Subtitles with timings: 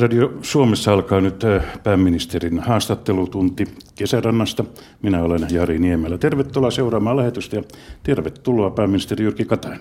[0.00, 4.64] Radio Suomessa alkaa nyt äh, pääministerin haastattelutunti kesärannasta.
[5.02, 6.18] Minä olen Jari Niemelä.
[6.18, 7.62] Tervetuloa seuraamaan lähetystä ja
[8.02, 9.80] tervetuloa pääministeri Jyrki Katainen.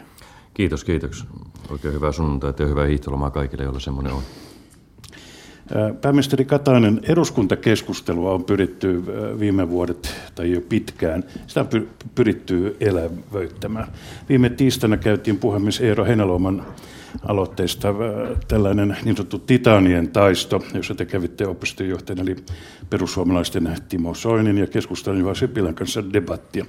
[0.53, 1.25] Kiitos, kiitos.
[1.69, 4.21] Oikein hyvää sunnuntaita ja hyvää hiihtolomaa kaikille, joilla semmoinen on.
[5.75, 12.77] Äh, pääministeri Katainen, eduskuntakeskustelua on pyritty äh, viime vuodet tai jo pitkään, sitä on pyritty
[12.79, 13.87] elävöittämään.
[14.29, 16.65] Viime tiistaina käytiin puhemies Eero Heinäluoman
[17.27, 17.95] aloitteista äh,
[18.47, 22.35] tällainen niin sanottu titanien taisto, jossa te kävitte oppositiojohtajana, eli
[22.89, 26.65] perussuomalaisten Timo Soinin ja keskustelun Juha Sipilän kanssa debattia.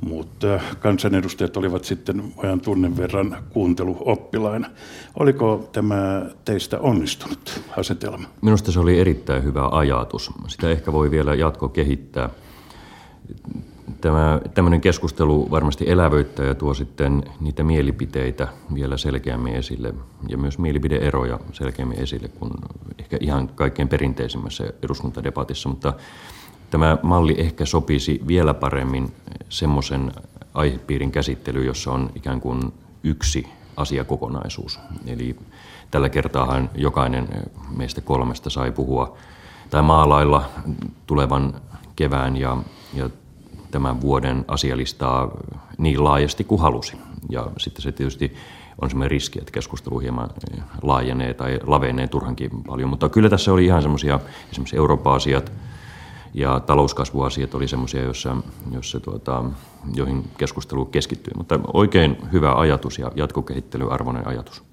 [0.00, 4.70] Mutta äh, kansanedustajat olivat sitten ajan tunnen verran kuunteluoppilaina.
[5.18, 8.28] Oliko tämä teistä onnistunut asetelma?
[8.40, 10.30] Minusta se oli erittäin hyvä ajatus.
[10.48, 12.30] Sitä ehkä voi vielä jatko kehittää
[14.02, 19.94] tämä, tämmöinen keskustelu varmasti elävöittää ja tuo sitten niitä mielipiteitä vielä selkeämmin esille
[20.28, 22.50] ja myös mielipideeroja selkeämmin esille kuin
[22.98, 25.92] ehkä ihan kaikkein perinteisimmässä eduskuntadebatissa, mutta
[26.70, 29.12] tämä malli ehkä sopisi vielä paremmin
[29.48, 30.12] semmoisen
[30.54, 32.72] aihepiirin käsittelyyn, jossa on ikään kuin
[33.04, 34.80] yksi asiakokonaisuus.
[35.06, 35.36] Eli
[35.90, 37.28] tällä kertaahan jokainen
[37.76, 39.16] meistä kolmesta sai puhua
[39.70, 40.44] tai maalailla
[41.06, 41.54] tulevan
[41.96, 42.56] kevään ja,
[42.94, 43.10] ja
[43.72, 45.30] tämän vuoden asialistaa
[45.78, 46.96] niin laajasti kuin halusi.
[47.30, 48.36] Ja sitten se tietysti
[48.82, 50.30] on semmoinen riski, että keskustelu hieman
[50.82, 52.88] laajenee tai lavenee turhankin paljon.
[52.88, 55.52] Mutta kyllä tässä oli ihan semmoisia esimerkiksi Eurooppa-asiat
[56.34, 58.36] ja talouskasvuasiat oli semmoisia, joissa,
[58.70, 59.44] joissa tuota,
[59.94, 61.32] joihin keskustelu keskittyi.
[61.36, 64.71] Mutta oikein hyvä ajatus ja jatkokehittelyarvoinen ajatus.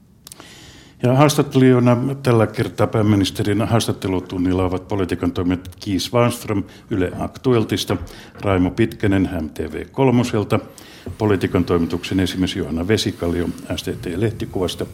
[1.03, 7.97] Ja haastattelijana tällä kertaa pääministerin haastattelutunnilla ovat politiikan toimijat Kiis Wallström Yle Aktueltista,
[8.41, 10.59] Raimo Pitkänen MTV Kolmoselta,
[11.17, 14.85] politiikan toimituksen esimies Johanna Vesikallio STT-lehtikuvasta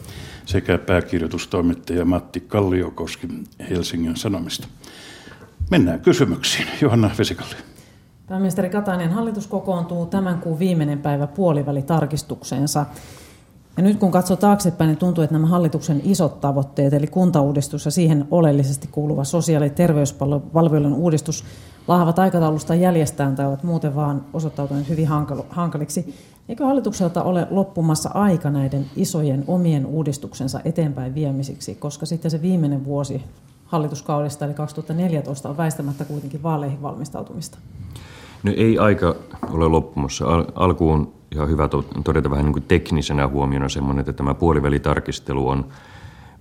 [0.46, 3.28] sekä pääkirjoitustoimittaja Matti Kalliokoski
[3.70, 4.68] Helsingin Sanomista.
[5.70, 6.68] Mennään kysymyksiin.
[6.80, 7.58] Johanna Vesikallio.
[8.28, 12.86] Pääministeri Katainen, hallitus kokoontuu tämän kuun viimeinen päivä puolivälitarkistukseensa.
[13.76, 17.90] Ja nyt kun katsoo taaksepäin, niin tuntuu, että nämä hallituksen isot tavoitteet, eli kuntauudistus ja
[17.90, 21.44] siihen oleellisesti kuuluva sosiaali- ja terveyspalvelujen uudistus,
[21.88, 25.08] lahavat aikataulusta jäljestään tai ovat muuten vaan osoittautuneet hyvin
[25.48, 26.14] hankaliksi.
[26.48, 32.84] Eikö hallitukselta ole loppumassa aika näiden isojen omien uudistuksensa eteenpäin viemisiksi, koska sitten se viimeinen
[32.84, 33.24] vuosi
[33.64, 37.58] hallituskaudesta, eli 2014, on väistämättä kuitenkin vaaleihin valmistautumista?
[38.42, 39.14] No ei aika
[39.50, 40.24] ole loppumassa.
[40.24, 41.68] Al- alkuun ihan hyvä
[42.04, 45.64] todeta vähän niin kuin teknisenä huomiona semmoinen, että tämä puolivälitarkistelu on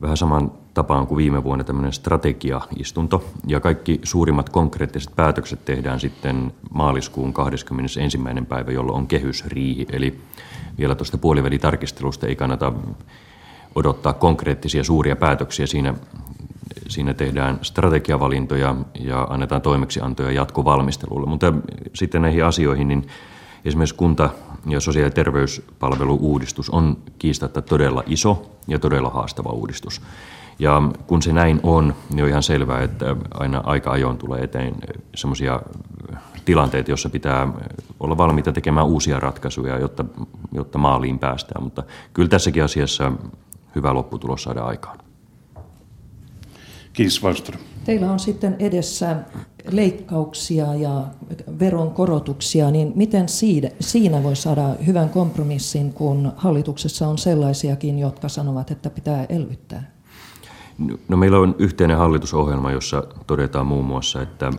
[0.01, 3.23] vähän saman tapaan kuin viime vuonna tämmöinen strategiaistunto.
[3.47, 8.19] Ja kaikki suurimmat konkreettiset päätökset tehdään sitten maaliskuun 21.
[8.50, 9.85] päivä, jolloin on kehysriihi.
[9.91, 10.19] Eli
[10.78, 12.73] vielä tuosta puolivälitarkistelusta ei kannata
[13.75, 15.67] odottaa konkreettisia suuria päätöksiä.
[15.67, 15.94] Siinä,
[16.88, 21.27] siinä tehdään strategiavalintoja ja annetaan toimeksiantoja jatkovalmistelulle.
[21.27, 21.53] Mutta
[21.94, 23.07] sitten näihin asioihin, niin
[23.66, 24.30] esimerkiksi kunta-
[24.66, 30.02] ja sosiaali- ja terveyspalvelu-uudistus on kiistatta todella iso ja todella haastava uudistus.
[30.59, 34.75] Ja kun se näin on, niin on ihan selvää, että aina aika ajoin tulee eteen
[35.16, 35.59] sellaisia
[36.46, 37.48] tilanteita, joissa pitää
[38.00, 40.06] olla valmiita tekemään uusia ratkaisuja, jotta,
[40.52, 41.64] jotta maaliin päästään.
[41.64, 41.84] Mutta
[42.14, 43.12] kyllä tässäkin asiassa
[43.75, 44.98] hyvä lopputulos saada aikaan.
[46.94, 47.22] Kiitos,
[47.86, 49.18] Teillä on sitten edessä
[49.72, 51.03] leikkauksia ja
[51.59, 53.26] veronkorotuksia, niin miten
[53.80, 59.92] siinä, voi saada hyvän kompromissin, kun hallituksessa on sellaisiakin, jotka sanovat, että pitää elvyttää?
[60.78, 64.52] No, no meillä on yhteinen hallitusohjelma, jossa todetaan muun muassa, että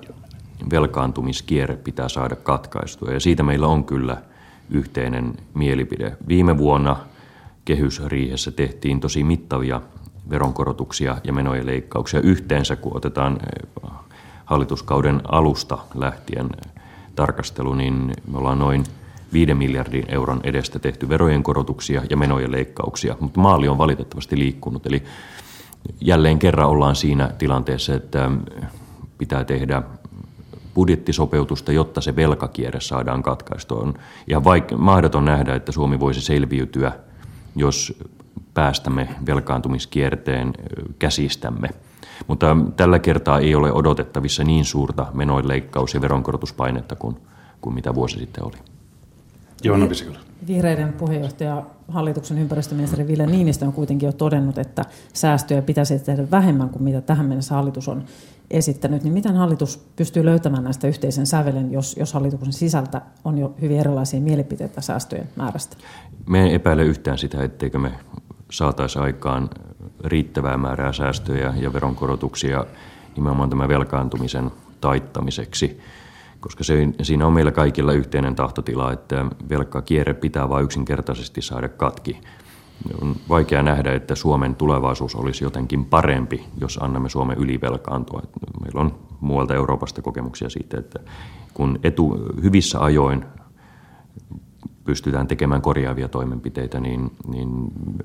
[0.71, 4.23] velkaantumiskierre pitää saada katkaistua ja siitä meillä on kyllä
[4.71, 6.17] yhteinen mielipide.
[6.29, 6.97] Viime vuonna
[7.65, 9.81] kehysriihessä tehtiin tosi mittavia
[10.31, 13.39] veronkorotuksia ja menojen leikkauksia yhteensä, kun otetaan
[14.47, 16.49] hallituskauden alusta lähtien
[17.17, 18.85] tarkastelu, niin me ollaan noin
[19.33, 24.87] 5 miljardin euron edestä tehty verojen korotuksia ja menojen leikkauksia, mutta maali on valitettavasti liikkunut.
[24.87, 25.03] Eli
[26.01, 28.31] jälleen kerran ollaan siinä tilanteessa, että
[29.19, 29.83] pitää tehdä
[30.75, 33.81] budjettisopeutusta, jotta se velkakierre saadaan katkaistua.
[33.81, 33.95] On
[34.29, 36.93] ihan vaik- mahdoton nähdä, että Suomi voisi selviytyä,
[37.57, 37.99] jos
[38.55, 40.53] päästämme velkaantumiskierteen
[40.99, 41.69] käsistämme.
[42.27, 47.17] Mutta tällä kertaa ei ole odotettavissa niin suurta menoin leikkaus- ja veronkorotuspainetta kuin,
[47.61, 48.57] kuin mitä vuosi sitten oli.
[49.65, 49.89] Joona
[50.47, 56.69] Vihreiden puheenjohtaja hallituksen ympäristöministeri Ville Niinistö on kuitenkin jo todennut, että säästöjä pitäisi tehdä vähemmän
[56.69, 58.05] kuin mitä tähän mennessä hallitus on
[58.51, 59.03] esittänyt.
[59.03, 63.81] Niin miten hallitus pystyy löytämään näistä yhteisen sävelen, jos, jos hallituksen sisältä on jo hyvin
[63.81, 65.77] erilaisia mielipiteitä säästöjen määrästä?
[66.27, 67.93] Me ei epäile yhtään sitä, etteikö me
[68.51, 69.51] saataisiin aikaan
[70.05, 72.65] riittävää määrää säästöjä ja veronkorotuksia
[73.17, 74.51] nimenomaan tämän velkaantumisen
[74.81, 75.81] taittamiseksi,
[76.41, 82.21] koska se, siinä on meillä kaikilla yhteinen tahtotila, että velkakierre pitää vain yksinkertaisesti saada katki.
[83.03, 88.23] On vaikea nähdä, että Suomen tulevaisuus olisi jotenkin parempi, jos annamme Suomen ylivelkaantua.
[88.61, 91.01] Meillä on muualta Euroopasta kokemuksia siitä, että
[91.55, 93.25] kun etu, hyvissä ajoin
[94.87, 97.49] pystytään tekemään korjaavia toimenpiteitä, niin, niin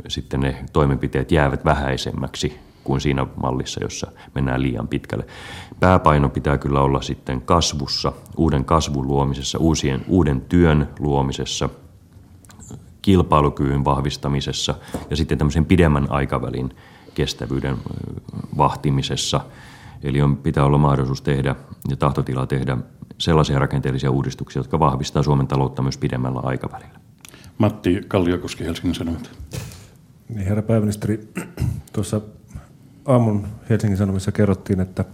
[0.08, 5.26] sitten ne toimenpiteet jäävät vähäisemmäksi kuin siinä mallissa, jossa mennään liian pitkälle.
[5.80, 11.70] Pääpaino pitää kyllä olla sitten kasvussa, uuden kasvun luomisessa, uusien, uuden työn luomisessa,
[13.02, 14.76] kilpailukyvyn vahvistamisessa
[15.10, 16.74] ja sitten tämmöisen pidemmän aikavälin
[17.14, 17.78] kestävyyden
[18.58, 19.42] vahtimisessa.
[20.04, 21.56] Eli on, pitää olla mahdollisuus tehdä
[21.90, 22.78] ja tahtotila tehdä
[23.22, 27.00] sellaisia rakenteellisia uudistuksia, jotka vahvistaa Suomen taloutta myös pidemmällä aikavälillä.
[27.58, 29.32] Matti Kalliokoski, Helsingin Sanomat.
[30.30, 31.30] Niin, herra pääministeri,
[31.94, 32.22] tuossa
[33.06, 35.06] aamun Helsingin Sanomissa kerrottiin, että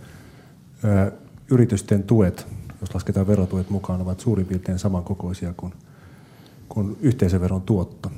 [0.83, 1.11] ö,
[1.51, 2.47] yritysten tuet,
[2.81, 5.73] jos lasketaan verotuet mukaan, ovat suurin piirtein samankokoisia kuin,
[6.69, 8.11] kuin yhteisöveron tuotto.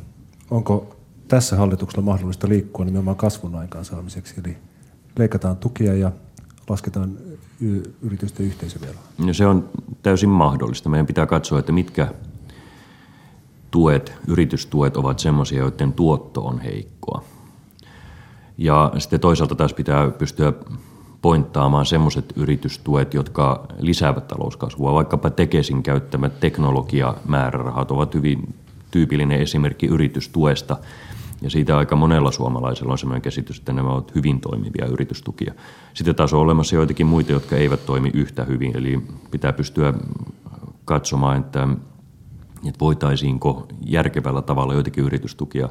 [0.52, 0.96] Onko
[1.28, 4.58] tässä hallituksella mahdollista liikkua nimenomaan kasvun aikaansaamiseksi, eli
[5.18, 6.12] leikataan tukia ja
[6.70, 7.18] lasketaan
[8.02, 9.02] yritysten yhteisöveroa?
[9.18, 9.70] No se on
[10.04, 10.90] täysin mahdollista.
[10.90, 12.14] Meidän pitää katsoa, että mitkä
[13.72, 17.24] tuet, yritystuet ovat sellaisia, joiden tuotto on heikkoa.
[18.58, 20.54] Ja sitten toisaalta taas pitää pystyä
[21.22, 24.94] pointtaamaan semmoiset yritystuet, jotka lisäävät talouskasvua.
[24.94, 28.56] Vaikkapa Tekesin käyttämät teknologiamäärärahat ovat hyvin
[28.92, 30.78] tyypillinen esimerkki yritystuesta.
[31.42, 35.54] Ja siitä aika monella suomalaisella on sellainen käsitys, että nämä ovat hyvin toimivia yritystukia.
[35.94, 38.78] Sitten taas on olemassa joitakin muita, jotka eivät toimi yhtä hyvin.
[38.78, 39.02] Eli
[39.32, 39.94] pitää pystyä
[40.86, 41.68] katsomaan, että,
[42.68, 45.70] että voitaisiinko järkevällä tavalla joitakin yritystukia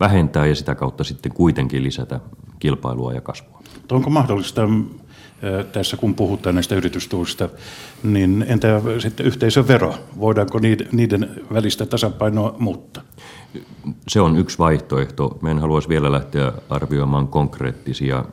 [0.00, 2.20] vähentää ja sitä kautta sitten kuitenkin lisätä
[2.58, 3.62] kilpailua ja kasvua.
[3.92, 4.68] Onko mahdollista
[5.72, 7.48] tässä, kun puhutaan näistä yritystuista,
[8.02, 9.94] niin entä sitten yhteisövero?
[10.20, 10.58] Voidaanko
[10.92, 13.02] niiden välistä tasapainoa muuttaa?
[14.08, 15.38] Se on yksi vaihtoehto.
[15.42, 18.24] Me en haluaisi vielä lähteä arvioimaan konkreettisia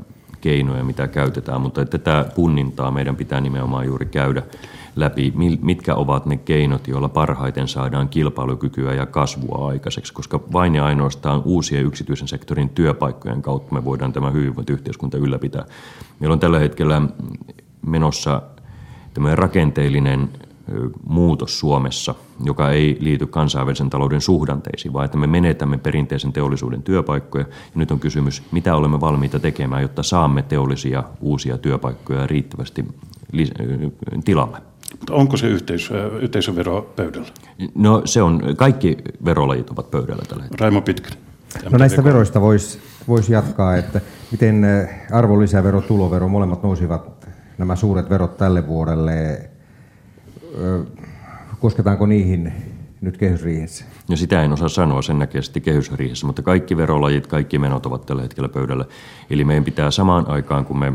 [0.42, 4.44] keinoja, mitä käytetään, mutta tätä punnintaa meidän pitää nimenomaan juuri käydä
[4.98, 10.86] läpi, mitkä ovat ne keinot, joilla parhaiten saadaan kilpailukykyä ja kasvua aikaiseksi, koska vain ja
[10.86, 15.66] ainoastaan uusien yksityisen sektorin työpaikkojen kautta me voidaan tämä hyvinvointiyhteiskunta ylläpitää.
[16.20, 17.02] Meillä on tällä hetkellä
[17.86, 18.42] menossa
[19.14, 20.30] tämmöinen rakenteellinen
[21.08, 27.46] muutos Suomessa, joka ei liity kansainvälisen talouden suhdanteisiin, vaan että me menetämme perinteisen teollisuuden työpaikkoja.
[27.50, 32.86] Ja nyt on kysymys, mitä olemme valmiita tekemään, jotta saamme teollisia uusia työpaikkoja riittävästi
[34.26, 34.58] tilalle.
[35.10, 35.92] Onko se yhteis-
[36.22, 37.28] yhteisövero pöydällä?
[37.76, 40.62] No se on, kaikki verolajit ovat pöydällä tällä hetkellä.
[40.62, 41.18] Raimo Pitkänen.
[41.72, 44.02] No näistä veroista voisi vois jatkaa, että
[44.32, 44.66] miten
[45.12, 49.50] arvonlisävero, tulovero, molemmat nousivat nämä suuret verot tälle vuodelle.
[51.60, 52.54] Kosketaanko niihin
[53.02, 53.86] nyt kehysriihessä?
[54.10, 58.06] No sitä en osaa sanoa, sen näkee sitten kehysriihessä, mutta kaikki verolajit, kaikki menot ovat
[58.06, 58.86] tällä hetkellä pöydällä.
[59.30, 60.94] Eli meidän pitää samaan aikaan, kun me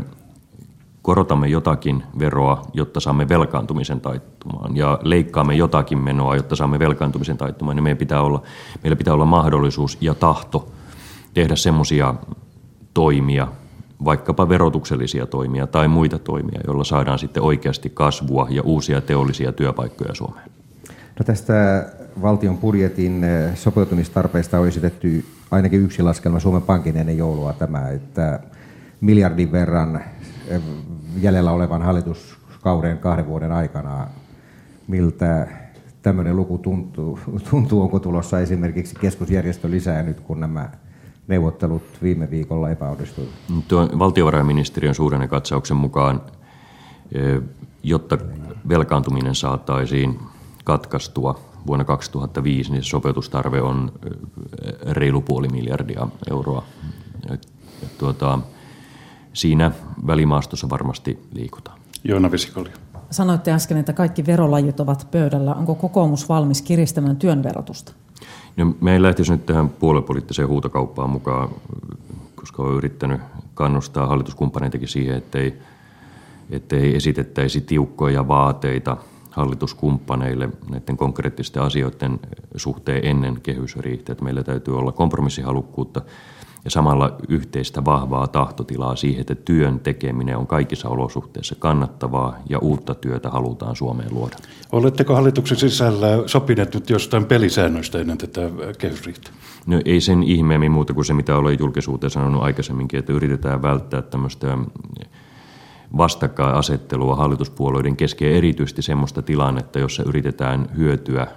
[1.03, 7.75] korotamme jotakin veroa, jotta saamme velkaantumisen taittumaan, ja leikkaamme jotakin menoa, jotta saamme velkaantumisen taittumaan,
[7.75, 8.41] niin meidän pitää olla,
[8.83, 10.71] meillä pitää olla mahdollisuus ja tahto
[11.33, 12.15] tehdä semmoisia
[12.93, 13.47] toimia,
[14.05, 20.15] vaikkapa verotuksellisia toimia tai muita toimia, joilla saadaan sitten oikeasti kasvua ja uusia teollisia työpaikkoja
[20.15, 20.49] Suomeen.
[21.19, 21.53] No tästä
[22.21, 28.39] valtion budjetin eh, sopeutumistarpeista on esitetty ainakin yksi laskelma Suomen Pankin ennen joulua tämä, että
[29.01, 30.01] miljardin verran
[30.47, 30.61] eh,
[31.21, 34.07] jäljellä olevan hallituskauden kahden vuoden aikana,
[34.87, 35.47] miltä
[36.01, 40.69] tämmöinen luku tuntuu, tuntuu onko tulossa esimerkiksi keskusjärjestö lisää nyt, kun nämä
[41.27, 43.33] neuvottelut viime viikolla epäonnistuivat?
[43.99, 44.95] Valtiovarainministeriön
[45.29, 46.21] katsauksen mukaan,
[47.11, 47.41] eh,
[47.83, 48.17] jotta
[48.69, 50.19] velkaantuminen saataisiin
[50.63, 56.63] katkaistua vuonna 2005, niin sopeutustarve on eh, reilu puoli miljardia euroa.
[57.97, 58.39] Tuota,
[59.33, 59.71] siinä
[60.07, 61.79] välimaastossa varmasti liikutaan.
[62.03, 62.73] Joona Vesikallio.
[63.11, 65.53] Sanoitte äsken, että kaikki verolajit ovat pöydällä.
[65.53, 67.93] Onko kokoomus valmis kiristämään työn verotusta?
[68.57, 71.49] No, me ei lähtisi nyt tähän puoluepoliittiseen huutokauppaan mukaan,
[72.35, 73.21] koska olen yrittänyt
[73.53, 75.59] kannustaa hallituskumppaneitakin siihen, ettei,
[76.49, 78.97] ettei esitettäisi tiukkoja vaateita
[79.29, 82.19] hallituskumppaneille näiden konkreettisten asioiden
[82.55, 84.11] suhteen ennen kehysriihtä.
[84.11, 86.01] Että meillä täytyy olla kompromissihalukkuutta
[86.65, 92.95] ja samalla yhteistä vahvaa tahtotilaa siihen, että työn tekeminen on kaikissa olosuhteissa kannattavaa ja uutta
[92.95, 94.35] työtä halutaan Suomeen luoda.
[94.71, 98.41] Oletteko hallituksen sisällä sopineet nyt jostain pelisäännöistä ennen tätä
[98.77, 99.31] kehysriihtä?
[99.65, 104.01] No ei sen ihmeemmin muuta kuin se, mitä olen julkisuuteen sanonut aikaisemminkin, että yritetään välttää
[104.01, 104.57] tämmöistä
[105.97, 111.27] vastakkainasettelua hallituspuolueiden kesken, erityisesti semmoista tilannetta, jossa yritetään hyötyä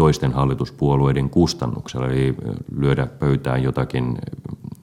[0.00, 2.34] toisten hallituspuolueiden kustannuksella, eli
[2.76, 4.18] lyödä pöytään jotakin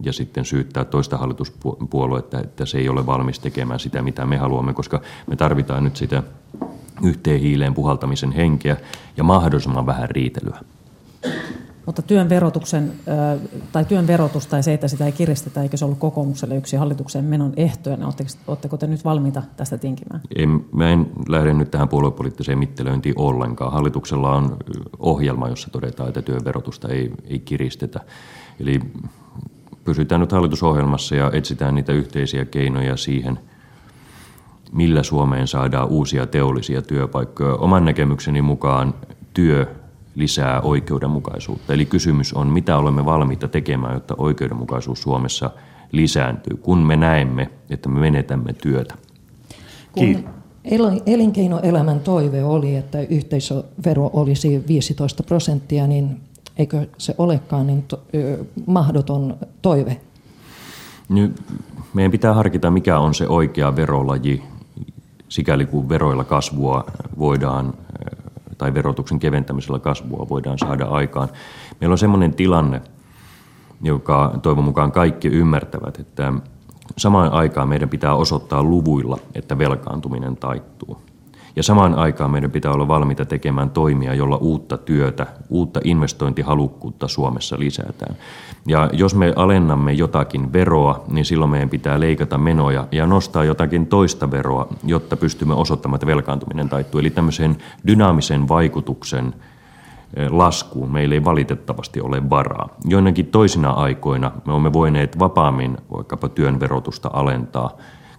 [0.03, 4.73] ja sitten syyttää toista hallituspuoluetta, että se ei ole valmis tekemään sitä, mitä me haluamme,
[4.73, 6.23] koska me tarvitaan nyt sitä
[7.03, 8.77] yhteen hiileen puhaltamisen henkeä
[9.17, 10.59] ja mahdollisimman vähän riitelyä.
[11.87, 12.93] Mutta työn, verotuksen,
[13.71, 17.25] tai työn verotus tai se, että sitä ei kiristetä, eikö se ollut kokoomukselle yksi hallituksen
[17.25, 17.97] menon ehtoja?
[18.03, 20.21] Oletteko, oletteko te nyt valmiita tästä tinkimään?
[20.35, 23.73] En, mä en lähde nyt tähän puoluepoliittiseen mittelöintiin ollenkaan.
[23.73, 24.57] Hallituksella on
[24.99, 27.99] ohjelma, jossa todetaan, että työn verotusta ei, ei kiristetä.
[28.59, 28.79] Eli
[29.83, 33.39] pysytään nyt hallitusohjelmassa ja etsitään niitä yhteisiä keinoja siihen,
[34.71, 37.55] millä Suomeen saadaan uusia teollisia työpaikkoja.
[37.55, 38.93] Oman näkemykseni mukaan
[39.33, 39.75] työ
[40.17, 41.73] lisää oikeudenmukaisuutta.
[41.73, 45.49] Eli kysymys on, mitä olemme valmiita tekemään, jotta oikeudenmukaisuus Suomessa
[45.91, 48.95] lisääntyy, kun me näemme, että me menetämme työtä.
[49.91, 50.23] Kun
[51.05, 56.21] elinkeinoelämän toive oli, että yhteisövero olisi 15 prosenttia, niin
[56.57, 60.01] eikö se olekaan niin to, ö, mahdoton toive?
[61.09, 61.41] Nyt
[61.93, 64.43] meidän pitää harkita, mikä on se oikea verolaji,
[65.29, 66.85] sikäli kun veroilla kasvua
[67.17, 67.73] voidaan
[68.57, 71.29] tai verotuksen keventämisellä kasvua voidaan saada aikaan.
[71.81, 72.81] Meillä on sellainen tilanne,
[73.81, 76.33] joka toivon mukaan kaikki ymmärtävät, että
[76.97, 81.06] samaan aikaan meidän pitää osoittaa luvuilla, että velkaantuminen taittuu.
[81.57, 87.59] Ja samaan aikaan meidän pitää olla valmiita tekemään toimia, jolla uutta työtä, uutta investointihalukkuutta Suomessa
[87.59, 88.15] lisätään.
[88.67, 93.87] Ja jos me alennamme jotakin veroa, niin silloin meidän pitää leikata menoja ja nostaa jotakin
[93.87, 96.99] toista veroa, jotta pystymme osoittamaan, että velkaantuminen taittuu.
[96.99, 99.33] Eli tämmöisen dynaamisen vaikutuksen
[100.15, 102.69] eh, laskuun meillä ei valitettavasti ole varaa.
[102.85, 107.71] Joinakin toisina aikoina me olemme voineet vapaammin vaikkapa työn verotusta alentaa,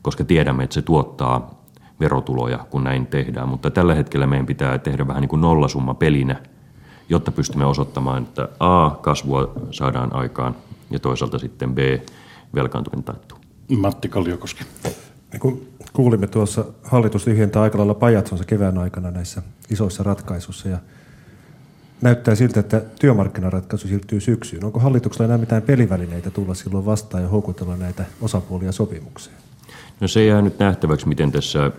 [0.02, 1.57] koska tiedämme, että se tuottaa
[2.00, 3.48] verotuloja, kun näin tehdään.
[3.48, 6.42] Mutta tällä hetkellä meidän pitää tehdä vähän niin kuin nollasumma pelinä,
[7.08, 10.56] jotta pystymme osoittamaan, että A, kasvua saadaan aikaan
[10.90, 11.78] ja toisaalta sitten B,
[12.54, 13.38] velkaantuminen taittuu.
[13.78, 14.64] Matti Kalliokoski.
[15.32, 15.62] Niin kun
[15.92, 20.78] kuulimme tuossa, hallitus lyhentää aika lailla pajatsonsa kevään aikana näissä isoissa ratkaisuissa ja
[22.02, 24.64] näyttää siltä, että työmarkkinaratkaisu siirtyy syksyyn.
[24.64, 29.36] Onko hallituksella enää mitään pelivälineitä tulla silloin vastaan ja houkutella näitä osapuolia sopimukseen?
[30.00, 31.70] No se jää nyt nähtäväksi, miten tässä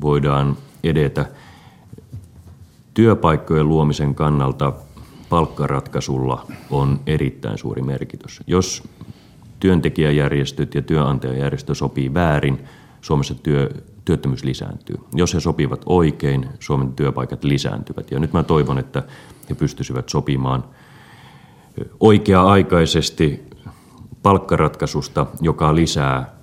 [0.00, 1.26] voidaan edetä.
[2.94, 4.72] Työpaikkojen luomisen kannalta
[5.28, 8.40] palkkaratkaisulla on erittäin suuri merkitys.
[8.46, 8.82] Jos
[9.60, 12.64] työntekijäjärjestöt ja työnantajajärjestö sopii väärin,
[13.00, 13.70] Suomessa työ,
[14.04, 14.96] työttömyys lisääntyy.
[15.14, 18.10] Jos he sopivat oikein, Suomen työpaikat lisääntyvät.
[18.10, 19.02] Ja nyt mä toivon, että
[19.50, 20.64] he pystyisivät sopimaan
[22.00, 23.50] oikea-aikaisesti
[24.22, 26.41] palkkaratkaisusta, joka lisää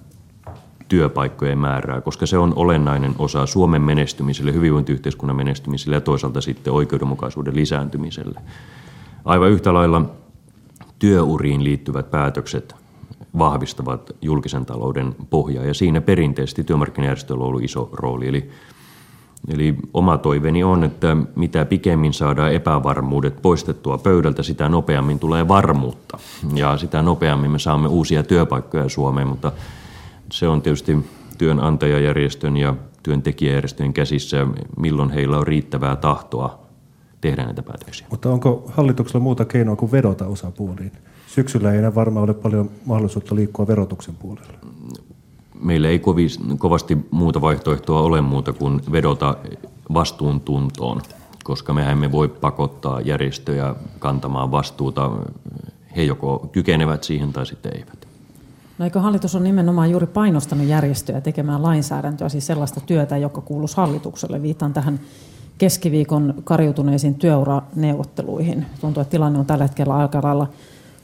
[0.90, 7.56] työpaikkojen määrää, koska se on olennainen osa Suomen menestymiselle, hyvinvointiyhteiskunnan menestymiselle ja toisaalta sitten oikeudenmukaisuuden
[7.56, 8.42] lisääntymiselle.
[9.26, 10.02] Aivan yhtä lailla
[11.00, 12.76] työuriin liittyvät päätökset
[13.38, 18.28] vahvistavat julkisen talouden pohjaa ja siinä perinteisesti työmarkkinajärjestöllä on ollut iso rooli.
[18.28, 18.50] Eli,
[19.48, 26.18] eli oma toiveeni on, että mitä pikemmin saadaan epävarmuudet poistettua pöydältä, sitä nopeammin tulee varmuutta
[26.54, 29.52] ja sitä nopeammin me saamme uusia työpaikkoja Suomeen, mutta
[30.32, 30.98] se on tietysti
[31.38, 36.60] työnantajajärjestön ja työntekijäjärjestöjen käsissä, milloin heillä on riittävää tahtoa
[37.22, 38.08] tehdä näitä päätöksiä.
[38.10, 40.92] Mutta onko hallituksella muuta keinoa kuin vedota osapuoliin?
[41.28, 44.54] Syksyllä ei enää varmaan ole paljon mahdollisuutta liikkua verotuksen puolella.
[45.62, 46.02] Meillä ei
[46.58, 49.38] kovasti muuta vaihtoehtoa ole muuta kuin vedota
[49.94, 51.02] vastuuntuntoon,
[51.44, 55.12] koska mehän emme voi pakottaa järjestöjä kantamaan vastuuta.
[55.96, 57.99] He joko kykenevät siihen tai sitten eivät.
[58.80, 63.78] No eikö hallitus on nimenomaan juuri painostanut järjestöjä tekemään lainsäädäntöä, siis sellaista työtä, joka kuuluisi
[63.78, 64.42] hallitukselle.
[64.42, 65.00] Viitaan tähän
[65.58, 68.66] keskiviikon kariutuneisiin työuraneuvotteluihin.
[68.82, 70.48] Tuntuu, että tilanne on tällä hetkellä aika lailla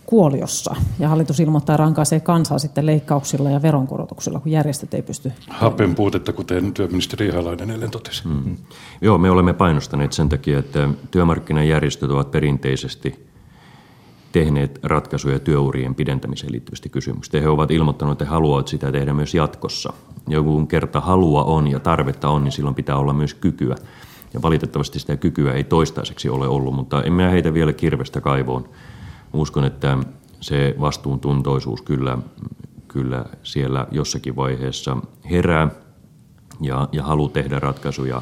[0.06, 0.76] kuoliossa.
[1.00, 5.32] Ja hallitus ilmoittaa rankaisee kansaa sitten leikkauksilla ja veronkorotuksilla, kun järjestöt ei pysty...
[5.50, 8.28] Hapen puutetta, kuten työministeri Ihalainen eilen totesi.
[8.28, 8.58] Mm-hmm.
[9.02, 13.25] Joo, me olemme painostaneet sen takia, että työmarkkinajärjestöt ovat perinteisesti
[14.36, 17.42] tehneet ratkaisuja työurien pidentämiseen liittyvistä kysymyksistä.
[17.42, 19.94] He ovat ilmoittaneet, että haluavat sitä tehdä myös jatkossa.
[20.30, 23.76] Ja kun kerta halua on ja tarvetta on, niin silloin pitää olla myös kykyä.
[24.34, 28.70] Ja valitettavasti sitä kykyä ei toistaiseksi ole ollut, mutta en minä heitä vielä kirvestä kaivoon.
[29.34, 29.98] Uskon, että
[30.42, 32.18] se vastuuntuntoisuus kyllä,
[32.88, 34.98] kyllä siellä jossakin vaiheessa
[35.30, 35.70] herää
[36.62, 38.22] ja, ja halu tehdä ratkaisuja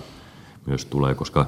[0.66, 1.46] myös tulee, koska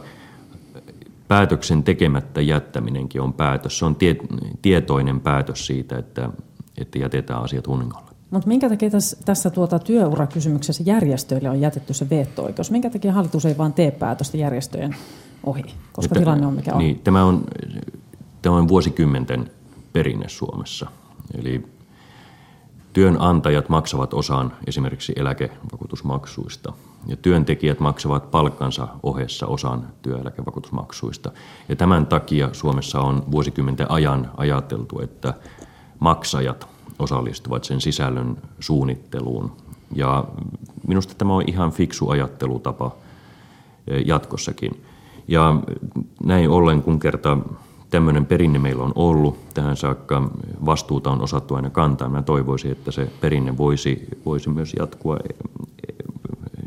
[1.27, 3.79] päätöksen tekemättä jättäminenkin on päätös.
[3.79, 4.15] Se on tie,
[4.62, 6.29] tietoinen päätös siitä, että,
[6.77, 8.15] että jätetään asiat hunningolle.
[8.32, 12.72] Mutta minkä takia tässä, tässä tuota työurakysymyksessä järjestöille on jätetty se veto-oikeus?
[12.72, 14.96] Minkä takia hallitus ei vaan tee päätöstä järjestöjen
[15.44, 15.63] ohi,
[15.94, 16.79] koska Nyt, tilanne on mikä on?
[16.79, 17.44] Niin, tämä on?
[18.41, 19.51] Tämä on vuosikymmenten
[19.94, 20.88] perinne Suomessa.
[21.38, 21.65] Eli
[22.94, 26.74] työnantajat maksavat osan esimerkiksi eläkevakuutusmaksuista
[27.08, 31.32] ja työntekijät maksavat palkkansa ohessa osan työeläkevakuutusmaksuista.
[31.70, 35.34] Ja tämän takia Suomessa on vuosikymmenten ajan ajateltu, että
[36.00, 36.68] maksajat
[37.00, 39.52] osallistuvat sen sisällön suunnitteluun.
[39.96, 40.26] Ja
[40.88, 42.92] minusta tämä on ihan fiksu ajattelutapa
[43.88, 44.84] eh, jatkossakin.
[45.28, 45.56] Ja
[46.24, 47.38] näin ollen, kun kerta
[47.90, 50.30] tämmöinen perinne meillä on ollut tähän saakka,
[50.66, 52.10] vastuuta on osattu aina kantaa.
[52.10, 55.18] Mä toivoisin, että se perinne voisi, voisi myös jatkua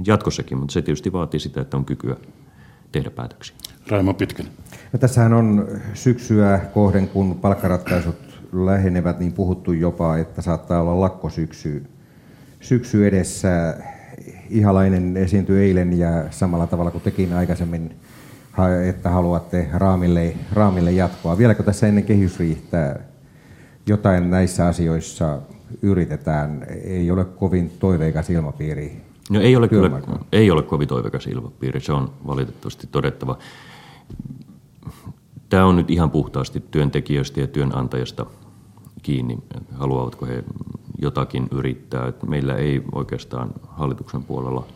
[0.07, 2.17] jatkossakin, mutta se tietysti vaatii sitä, että on kykyä
[2.93, 3.57] tehdä päätöksiä.
[3.89, 4.53] Raimo Pitkänen.
[4.93, 8.17] No, tässähän on syksyä kohden, kun palkkaratkaisut
[8.53, 11.87] lähenevät, niin puhuttu jopa, että saattaa olla lakkosyksy
[12.61, 13.77] syksy edessä.
[14.51, 17.95] Ihalainen esiintyi eilen ja samalla tavalla kuin tekin aikaisemmin
[18.89, 21.39] että haluatte raamille, raamille jatkoa.
[21.39, 23.01] Vieläkö tässä ennen kehysriihtää
[23.87, 25.39] jotain näissä asioissa
[25.83, 26.67] yritetään?
[26.85, 29.08] Ei ole kovin toiveikas ilmapiiri.
[29.31, 30.01] No ei ole, kyllä,
[30.33, 33.39] ei ole kovin toiveikas ilmapiiri, se on valitettavasti todettava.
[35.49, 38.27] Tämä on nyt ihan puhtaasti työntekijöistä ja työnantajasta
[39.03, 39.39] kiinni,
[39.79, 40.45] haluavatko he
[40.99, 42.13] jotakin yrittää.
[42.27, 44.67] Meillä ei oikeastaan hallituksen puolella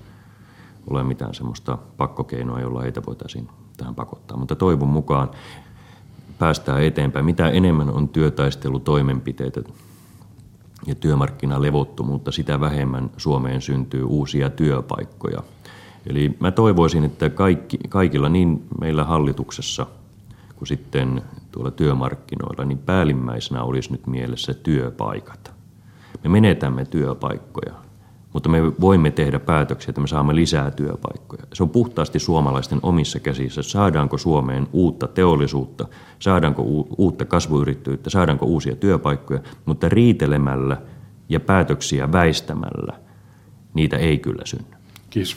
[0.90, 4.36] ole mitään semmoista pakkokeinoa, jolla heitä voitaisiin tähän pakottaa.
[4.36, 5.30] Mutta toivon mukaan
[6.38, 7.24] päästään eteenpäin.
[7.24, 9.62] Mitä enemmän on työtaistelutoimenpiteitä
[11.00, 15.42] työmarkkinalevottomuutta, sitä vähemmän Suomeen syntyy uusia työpaikkoja.
[16.06, 19.86] Eli mä toivoisin, että kaikki, kaikilla niin meillä hallituksessa
[20.56, 21.22] kuin sitten
[21.52, 25.52] tuolla työmarkkinoilla, niin päällimmäisenä olisi nyt mielessä työpaikat.
[26.24, 27.74] Me menetämme työpaikkoja
[28.32, 31.42] mutta me voimme tehdä päätöksiä, että me saamme lisää työpaikkoja.
[31.52, 33.62] Se on puhtaasti suomalaisten omissa käsissä.
[33.62, 36.62] Saadaanko Suomeen uutta teollisuutta, saadaanko
[36.98, 40.76] uutta kasvuyrittäjyyttä, saadaanko uusia työpaikkoja, mutta riitelemällä
[41.28, 42.98] ja päätöksiä väistämällä
[43.74, 44.76] niitä ei kyllä synny.
[45.10, 45.36] Kiitos.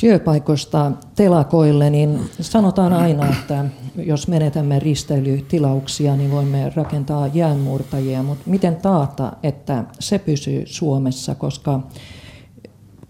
[0.00, 3.64] Työpaikoista telakoille, niin sanotaan aina, että
[3.96, 11.80] jos menetämme risteilytilauksia, niin voimme rakentaa jäänmurtajia, mutta miten taata, että se pysyy Suomessa, koska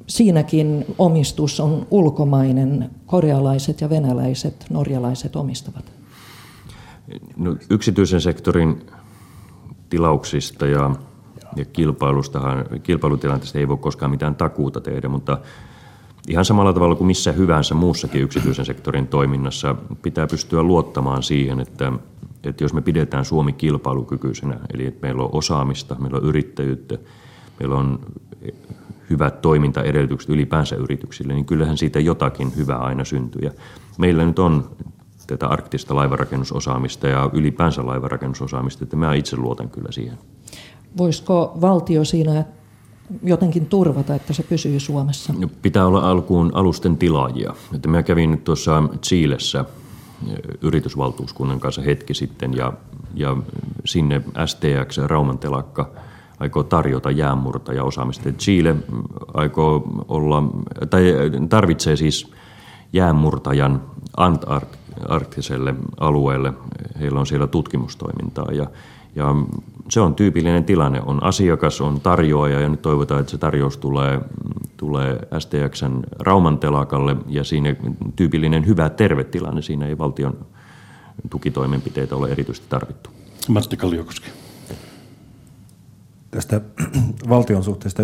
[0.07, 5.93] siinäkin omistus on ulkomainen, korealaiset ja venäläiset, norjalaiset omistavat?
[7.37, 8.87] No, yksityisen sektorin
[9.91, 10.91] tilauksista ja,
[11.57, 15.39] ja kilpailustahan, kilpailutilanteesta ei voi koskaan mitään takuuta tehdä, mutta
[16.29, 21.93] Ihan samalla tavalla kuin missä hyvänsä muussakin yksityisen sektorin toiminnassa pitää pystyä luottamaan siihen, että,
[22.45, 26.99] että jos me pidetään Suomi kilpailukykyisenä, eli että meillä on osaamista, meillä on yrittäjyyttä,
[27.61, 27.99] meillä on
[29.11, 33.41] hyvät toimintaedellytykset ylipäänsä yrityksille, niin kyllähän siitä jotakin hyvää aina syntyy.
[33.43, 33.51] Ja
[33.99, 34.71] meillä nyt on
[35.27, 40.19] tätä arktista laivarakennusosaamista ja ylipäänsä laivarakennusosaamista, että mä itse luotan kyllä siihen.
[40.97, 42.45] Voisiko valtio siinä
[43.23, 45.35] jotenkin turvata, että se pysyy Suomessa?
[45.39, 47.55] No, pitää olla alkuun alusten tilaajia.
[47.75, 49.65] Että mä kävin nyt tuossa Chiilessä
[50.29, 52.73] eh, yritysvaltuuskunnan kanssa hetki sitten ja,
[53.15, 53.37] ja
[53.85, 55.91] sinne STX Rauman telakka
[56.41, 58.33] aikoo tarjota jäänmurta osaamista.
[58.33, 58.77] Chile
[59.35, 60.43] aikoo olla,
[60.91, 61.03] tai
[61.49, 62.33] tarvitsee siis
[62.93, 63.83] jäänmurtajan
[64.17, 66.53] Antarktiselle alueelle.
[67.01, 68.67] Heillä on siellä tutkimustoimintaa ja
[69.17, 69.35] ja
[69.89, 71.03] se on tyypillinen tilanne.
[71.07, 74.21] On asiakas, on tarjoaja ja nyt toivotaan, että se tarjous tulee,
[74.77, 77.77] tulee STXn Rauman telakalle ja siinä
[78.17, 79.63] tyypillinen hyvä terve tilanne.
[79.63, 80.47] Siinä ei valtion
[81.31, 83.11] tukitoimenpiteitä ole erityisesti tarvittu.
[83.49, 84.27] Matti Kalliokoski.
[86.31, 86.61] Tästä
[87.29, 88.03] valtion suhteesta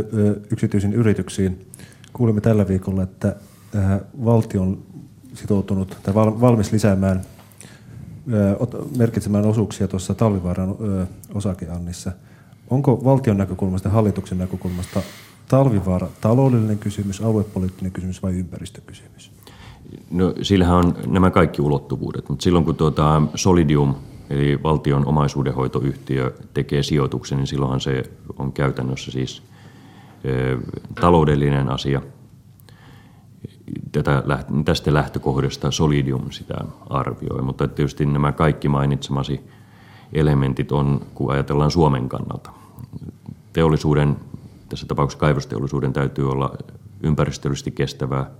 [0.50, 1.66] yksityisiin yrityksiin
[2.12, 3.36] kuulimme tällä viikolla, että
[4.24, 4.82] valtion
[5.34, 7.22] sitoutunut tai valmis lisäämään
[8.98, 10.76] merkitsemään osuuksia tuossa talvivaaran
[11.34, 12.12] osakeannissa.
[12.70, 15.02] Onko valtion näkökulmasta ja hallituksen näkökulmasta
[15.48, 19.32] talvivaara taloudellinen kysymys, aluepoliittinen kysymys vai ympäristökysymys?
[20.10, 23.94] No, sillähän on nämä kaikki ulottuvuudet, mutta silloin kun tuota Solidium,
[24.30, 28.02] eli valtion omaisuudenhoitoyhtiö, tekee sijoituksen, niin silloinhan se
[28.38, 29.42] on käytännössä siis
[31.00, 32.02] taloudellinen asia–
[33.92, 34.22] tätä,
[34.64, 36.54] tästä lähtökohdasta Solidium sitä
[36.90, 39.40] arvioi, mutta tietysti nämä kaikki mainitsemasi
[40.12, 42.50] elementit on, kun ajatellaan Suomen kannalta.
[43.52, 44.16] Teollisuuden,
[44.68, 46.54] tässä tapauksessa kaivosteollisuuden täytyy olla
[47.02, 48.30] ympäristöllisesti kestävää,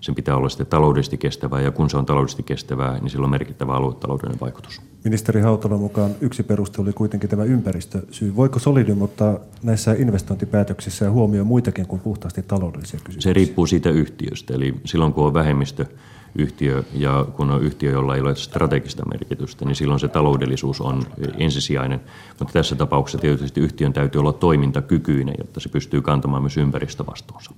[0.00, 3.30] sen pitää olla sitten taloudellisesti kestävää ja kun se on taloudellisesti kestävää, niin sillä on
[3.30, 4.80] merkittävä aluetaloudellinen vaikutus.
[5.04, 8.36] Ministeri Hautala mukaan yksi peruste oli kuitenkin tämä ympäristösyy.
[8.36, 13.30] Voiko Solidium ottaa näissä investointipäätöksissä huomioon muitakin kuin puhtaasti taloudellisia kysymyksiä?
[13.30, 14.54] Se riippuu siitä yhtiöstä.
[14.54, 15.86] Eli silloin kun on vähemmistö
[16.34, 21.02] yhtiö ja kun on yhtiö, jolla ei ole strategista merkitystä, niin silloin se taloudellisuus on
[21.38, 22.00] ensisijainen.
[22.38, 27.50] Mutta tässä tapauksessa tietysti yhtiön täytyy olla toimintakykyinen, jotta se pystyy kantamaan myös ympäristövastuunsa.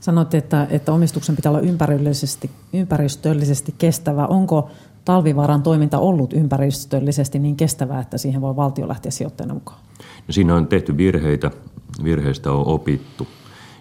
[0.00, 4.26] Sanoitte, että, että omistuksen pitää olla ympäristöllisesti, ympäristöllisesti kestävä.
[4.26, 4.70] Onko
[5.04, 9.78] talvivaaran toiminta ollut ympäristöllisesti niin kestävää, että siihen voi valtio lähteä sijoittajana mukaan?
[10.28, 11.50] No siinä on tehty virheitä,
[12.04, 13.26] virheistä on opittu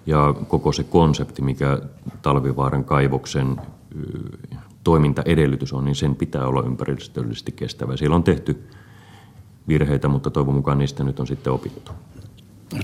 [0.05, 1.79] ja koko se konsepti, mikä
[2.21, 3.61] talvivaaran kaivoksen
[4.83, 7.97] toimintaedellytys on, niin sen pitää olla ympäristöllisesti kestävä.
[7.97, 8.67] Siellä on tehty
[9.67, 11.91] virheitä, mutta toivon mukaan niistä nyt on sitten opittu.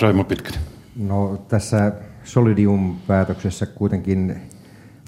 [0.02, 0.62] Raimo Pitkänen.
[0.96, 1.92] No tässä
[2.26, 4.36] Solidium-päätöksessä kuitenkin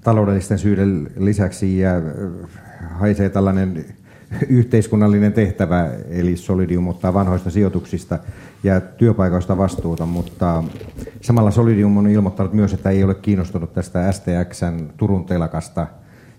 [0.03, 1.91] taloudellisten syiden lisäksi ja
[2.91, 3.85] haisee tällainen
[4.49, 8.19] yhteiskunnallinen tehtävä, eli Solidium ottaa vanhoista sijoituksista
[8.63, 10.63] ja työpaikoista vastuuta, mutta
[11.21, 15.87] samalla Solidium on ilmoittanut myös, että ei ole kiinnostunut tästä STXn Turun telakasta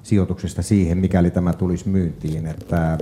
[0.03, 2.47] sijoituksesta siihen, mikäli tämä tulisi myyntiin.
[2.47, 2.99] Että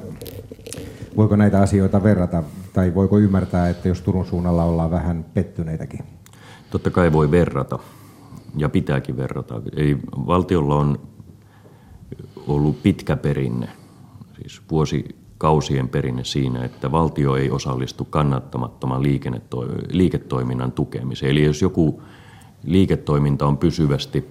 [1.17, 6.01] voiko näitä asioita verrata tai voiko ymmärtää, että jos Turun suunnalla ollaan vähän pettyneitäkin?
[6.71, 7.79] Totta kai voi verrata
[8.57, 9.63] ja pitääkin verrata.
[9.77, 10.99] Ei, valtiolla on
[12.47, 13.69] ollut pitkä perinne,
[14.41, 19.03] siis vuosikausien perinne siinä, että valtio ei osallistu kannattamattoman
[19.89, 21.33] liiketoiminnan tukemiseen.
[21.33, 22.03] Eli jos joku
[22.65, 24.27] liiketoiminta on pysyvästi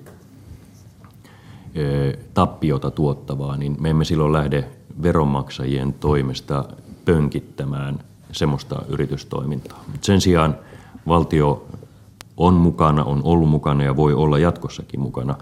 [1.76, 4.70] e, tappiota tuottavaa, niin me emme silloin lähde
[5.02, 6.66] veronmaksajien toimesta
[7.06, 8.00] pönkittämään
[8.32, 9.84] semmoista yritystoimintaa.
[10.02, 10.56] Sen sijaan
[11.08, 11.68] valtio
[12.38, 15.36] on mukana, on ollut mukana ja voi olla jatkossakin mukana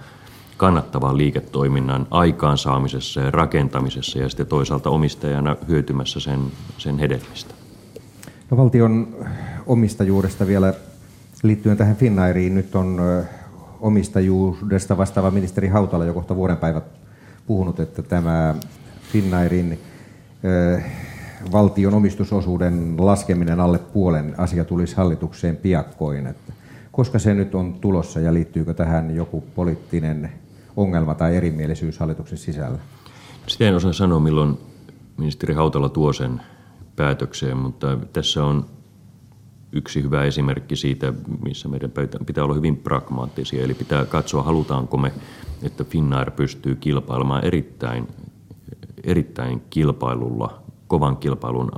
[0.58, 6.40] kannattavan liiketoiminnan aikaansaamisessa ja rakentamisessa ja sitten toisaalta omistajana hyötymässä sen,
[6.78, 7.54] sen hedelmistä.
[8.52, 9.08] No, valtion
[9.66, 10.74] omistajuudesta vielä
[11.44, 12.56] liittyen tähän Finnairiin.
[12.56, 13.02] Nyt on
[13.82, 16.84] omistajuudesta vastaava ministeri Hautala jo kohta vuoden päivät
[17.48, 18.56] puhunut, että tämä
[19.12, 19.80] Finnairin
[21.52, 26.28] valtion omistusosuuden laskeminen alle puolen asia tulisi hallitukseen piakkoin.
[26.28, 26.54] Että
[26.94, 30.32] koska se nyt on tulossa ja liittyykö tähän joku poliittinen
[30.78, 32.80] ongelma tai erimielisyys hallituksen sisällä?
[33.48, 34.58] Sitä en osaa sanoa, milloin
[35.18, 36.42] ministeri Hautala tuo sen
[36.96, 38.66] päätökseen, mutta tässä on
[39.72, 41.14] yksi hyvä esimerkki siitä,
[41.46, 41.92] missä meidän
[42.26, 43.64] pitää olla hyvin pragmaattisia.
[43.64, 45.12] Eli pitää katsoa, halutaanko me,
[45.64, 48.08] että Finnair pystyy kilpailemaan erittäin,
[49.04, 51.72] erittäin kilpailulla, kovan kilpailun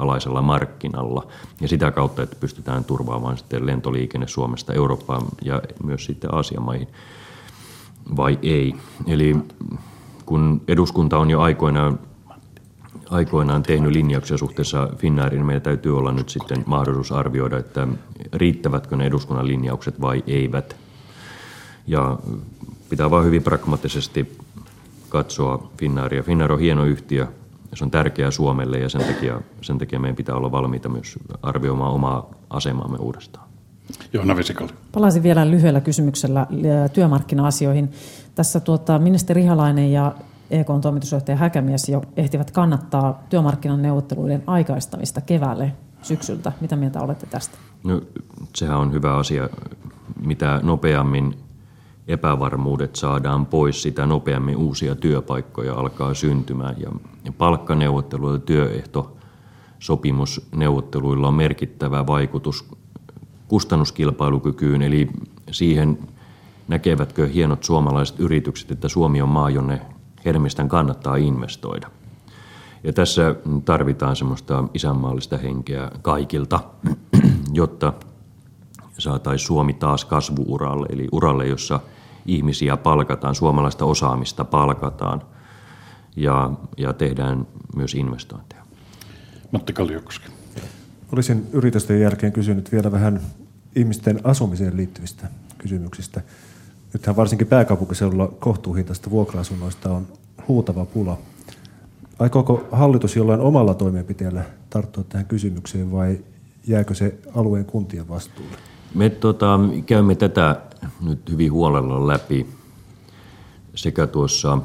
[0.00, 1.26] alaisella markkinalla
[1.60, 6.88] ja sitä kautta, että pystytään turvaamaan sitten lentoliikenne Suomesta Eurooppaan ja myös sitten Aasian maihin
[8.16, 8.74] vai ei.
[9.06, 9.36] Eli
[10.26, 11.98] kun eduskunta on jo aikoinaan,
[13.10, 17.88] aikoinaan tehnyt linjauksia suhteessa Finnairin, niin meidän täytyy olla nyt sitten mahdollisuus arvioida, että
[18.32, 20.76] riittävätkö ne eduskunnan linjaukset vai eivät.
[21.86, 22.18] Ja
[22.88, 24.38] pitää vain hyvin pragmaattisesti
[25.08, 26.22] katsoa Finnairia.
[26.22, 27.26] Finnair on hieno yhtiö,
[27.74, 31.92] se on tärkeää Suomelle ja sen takia, sen takia meidän pitää olla valmiita myös arvioimaan
[31.92, 33.48] omaa asemaamme uudestaan.
[34.12, 34.72] Johanna Vesikalle.
[34.92, 36.46] Palaisin vielä lyhyellä kysymyksellä
[36.92, 37.92] työmarkkina-asioihin.
[38.34, 40.14] Tässä tuota, ministeri Ihalainen ja
[40.50, 46.52] EK on toimitusjohtaja Häkämies jo ehtivät kannattaa työmarkkinan neuvotteluiden aikaistamista keväälle syksyltä.
[46.60, 47.58] Mitä mieltä olette tästä?
[47.84, 48.00] No,
[48.56, 49.48] sehän on hyvä asia.
[50.26, 51.38] Mitä nopeammin
[52.08, 56.76] epävarmuudet saadaan pois, sitä nopeammin uusia työpaikkoja alkaa syntymään.
[57.24, 62.64] Ja palkkaneuvotteluilla ja työehtosopimusneuvotteluilla on merkittävä vaikutus
[63.48, 65.08] kustannuskilpailukykyyn, eli
[65.50, 65.98] siihen
[66.68, 69.80] näkevätkö hienot suomalaiset yritykset, että Suomi on maa, jonne
[70.24, 71.90] Hermistän kannattaa investoida.
[72.84, 73.34] Ja tässä
[73.64, 76.60] tarvitaan semmoista isänmaallista henkeä kaikilta,
[77.52, 77.92] jotta
[79.00, 81.80] saataisiin Suomi taas kasvuuralle, eli uralle, jossa
[82.26, 85.22] ihmisiä palkataan, suomalaista osaamista palkataan
[86.16, 88.62] ja, ja tehdään myös investointeja.
[89.52, 90.26] Matti Kalliokoski.
[91.12, 93.20] Olisin yritysten jälkeen kysynyt vielä vähän
[93.76, 96.20] ihmisten asumiseen liittyvistä kysymyksistä.
[96.92, 100.06] Nythän varsinkin pääkaupunkiseudulla kohtuuhintaista vuokra-asunnoista on
[100.48, 101.18] huutava pula.
[102.18, 106.18] Aikooko hallitus jollain omalla toimenpiteellä tarttua tähän kysymykseen vai
[106.66, 108.56] jääkö se alueen kuntien vastuulle?
[108.94, 110.60] Me tota, käymme tätä
[111.00, 112.46] nyt hyvin huolella läpi
[113.74, 114.58] sekä tuossa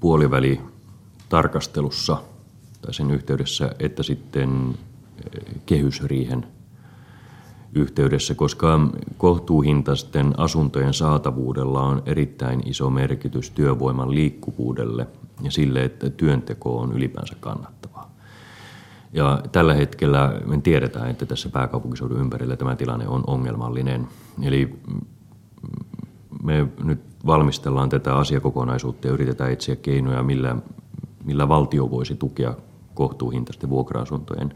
[0.00, 2.22] puolivälitarkastelussa
[2.82, 4.74] tai sen yhteydessä, että sitten
[5.66, 6.46] kehysriihen
[7.74, 8.80] yhteydessä, koska
[9.18, 15.06] kohtuuhintaisten asuntojen saatavuudella on erittäin iso merkitys työvoiman liikkuvuudelle
[15.42, 17.83] ja sille, että työnteko on ylipäänsä kannattavaa.
[19.14, 24.08] Ja tällä hetkellä me tiedetään, että tässä pääkaupunkiseudun ympärillä tämä tilanne on ongelmallinen.
[24.42, 24.78] Eli
[26.42, 30.56] me nyt valmistellaan tätä asiakokonaisuutta ja yritetään etsiä keinoja, millä,
[31.24, 32.54] millä valtio voisi tukea
[32.94, 34.54] kohtuuhintaisten vuokra-asuntojen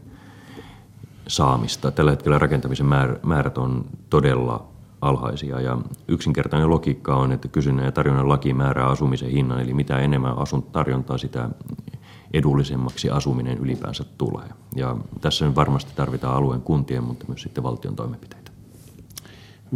[1.27, 1.91] saamista.
[1.91, 2.87] Tällä hetkellä rakentamisen
[3.23, 4.67] määrät on todella
[5.01, 9.99] alhaisia ja yksinkertainen logiikka on, että kysynnän ja tarjonnan laki määrää asumisen hinnan, eli mitä
[9.99, 10.35] enemmän
[10.71, 11.49] tarjontaa, sitä
[12.33, 14.47] edullisemmaksi asuminen ylipäänsä tulee.
[14.75, 18.51] Ja tässä nyt varmasti tarvitaan alueen kuntien, mutta myös sitten valtion toimenpiteitä.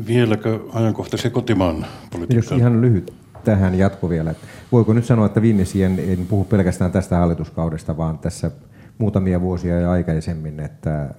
[0.08, 2.60] Vieläkö ajankohtaisen kotimaan politiikkaan?
[2.60, 3.13] Jos ihan lyhyt
[3.44, 4.36] tähän jatko vielä.
[4.72, 8.52] Voiko nyt sanoa, että viimeisien, en puhu pelkästään tästä hallituskaudesta, vaan tässä
[8.98, 11.13] muutamia vuosia ja aikaisemmin, että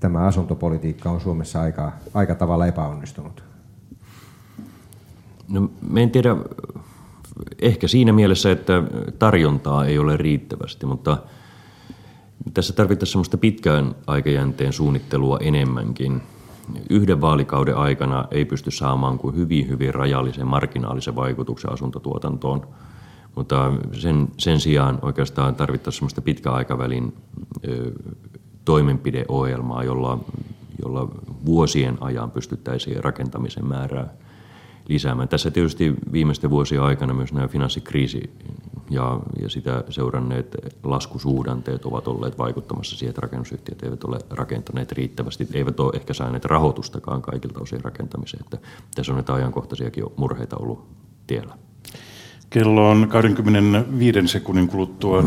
[0.00, 3.44] tämä asuntopolitiikka on Suomessa aika, aika tavalla epäonnistunut?
[5.48, 6.36] No, me en tiedä,
[7.62, 8.82] ehkä siinä mielessä, että
[9.18, 11.18] tarjontaa ei ole riittävästi, mutta
[12.54, 16.22] tässä tarvittaisiin sellaista pitkään aikajänteen suunnittelua enemmänkin.
[16.90, 22.66] Yhden vaalikauden aikana ei pysty saamaan kuin hyvin, hyvin rajallisen marginaalisen vaikutuksen asuntotuotantoon,
[23.34, 27.14] mutta sen, sen sijaan oikeastaan tarvittaisiin sellaista pitkän aikavälin
[28.64, 30.18] toimenpideohjelmaa, jolla,
[30.82, 31.08] jolla
[31.46, 34.14] vuosien ajan pystyttäisiin rakentamisen määrää
[34.88, 35.28] lisäämään.
[35.28, 38.30] Tässä tietysti viimeisten vuosien aikana myös nämä finanssikriisi
[38.90, 45.48] ja, ja sitä seuranneet laskusuhdanteet ovat olleet vaikuttamassa siihen, että rakennusyhtiöt eivät ole rakentaneet riittävästi,
[45.52, 48.44] eivät ole ehkä saaneet rahoitustakaan kaikilta osin rakentamiseen.
[48.44, 48.58] Että
[48.94, 50.88] tässä on näitä ajankohtaisiakin murheita ollut
[51.26, 51.58] tiellä.
[52.50, 55.26] Kello on 25 sekunnin kuluttua 14.30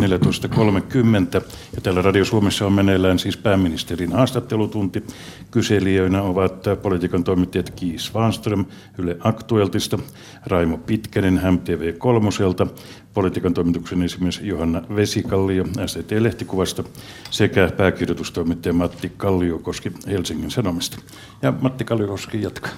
[1.76, 5.04] ja täällä Radio Suomessa on meneillään siis pääministerin haastattelutunti.
[5.52, 8.66] Kyselijöinä ovat politiikan toimittajat Kiis Vaanström
[8.98, 10.00] Yle Aktueltista,
[10.46, 12.68] Raimo Pitkänen MTV Kolmoselta,
[13.14, 16.84] politiikan toimituksen esimies Johanna Vesikallio STT-lehtikuvasta
[17.30, 20.98] sekä pääkirjoitustoimittaja Matti Kalliokoski Helsingin Sanomista.
[21.42, 22.72] Ja Matti Kalliokoski jatkaa.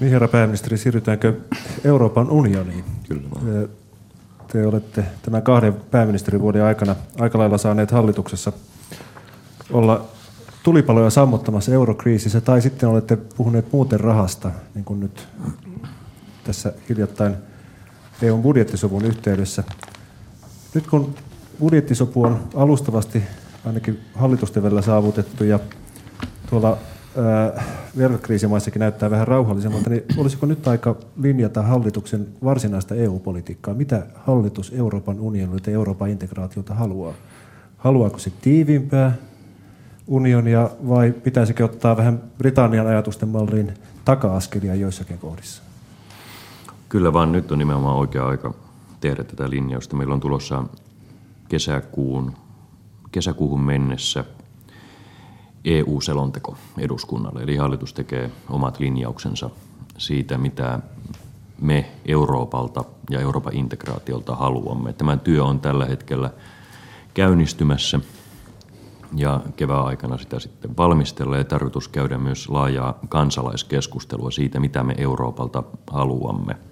[0.00, 1.34] Niin herra pääministeri, siirrytäänkö
[1.84, 2.84] Euroopan unioniin?
[3.08, 3.68] Kyllä.
[4.52, 8.52] Te olette tämän kahden pääministerivuoden aikana aika lailla saaneet hallituksessa
[9.72, 10.04] olla
[10.62, 15.28] tulipaloja sammuttamassa eurokriisissä, tai sitten olette puhuneet muuten rahasta, niin kuin nyt
[16.44, 17.36] tässä hiljattain
[18.22, 19.64] EUn budjettisovun yhteydessä.
[20.74, 21.14] Nyt kun
[21.60, 23.22] budjettisopu on alustavasti
[23.66, 25.58] ainakin hallitusten välillä saavutettu ja
[26.50, 26.78] tuolla
[27.98, 33.74] velkakriisimaissakin näyttää vähän rauhallisemmalta, niin olisiko nyt aika linjata hallituksen varsinaista EU-politiikkaa?
[33.74, 37.14] Mitä hallitus Euroopan unionilta ja Euroopan integraatiota haluaa?
[37.78, 39.12] Haluaako se tiiviimpää
[40.06, 45.62] unionia vai pitäisikö ottaa vähän Britannian ajatusten malliin taka-askelia joissakin kohdissa?
[46.88, 48.54] Kyllä vaan nyt on nimenomaan oikea aika
[49.00, 49.96] tehdä tätä linjausta.
[49.96, 50.64] Meillä on tulossa
[51.48, 52.32] kesäkuun,
[53.12, 54.24] kesäkuuhun mennessä–
[55.64, 57.42] EU-selonteko eduskunnalle.
[57.42, 59.50] Eli hallitus tekee omat linjauksensa
[59.98, 60.80] siitä, mitä
[61.60, 64.92] me Euroopalta ja Euroopan integraatiolta haluamme.
[64.92, 66.30] Tämä työ on tällä hetkellä
[67.14, 68.00] käynnistymässä
[69.16, 74.94] ja kevään aikana sitä sitten valmistella ja tarkoitus käydä myös laajaa kansalaiskeskustelua siitä, mitä me
[74.98, 76.56] Euroopalta haluamme–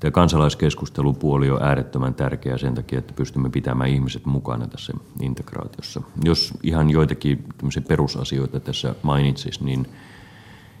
[0.00, 6.02] Tämä kansalaiskeskustelupuoli on äärettömän tärkeä sen takia, että pystymme pitämään ihmiset mukana tässä integraatiossa.
[6.24, 7.44] Jos ihan joitakin
[7.88, 9.86] perusasioita tässä mainitsis, niin,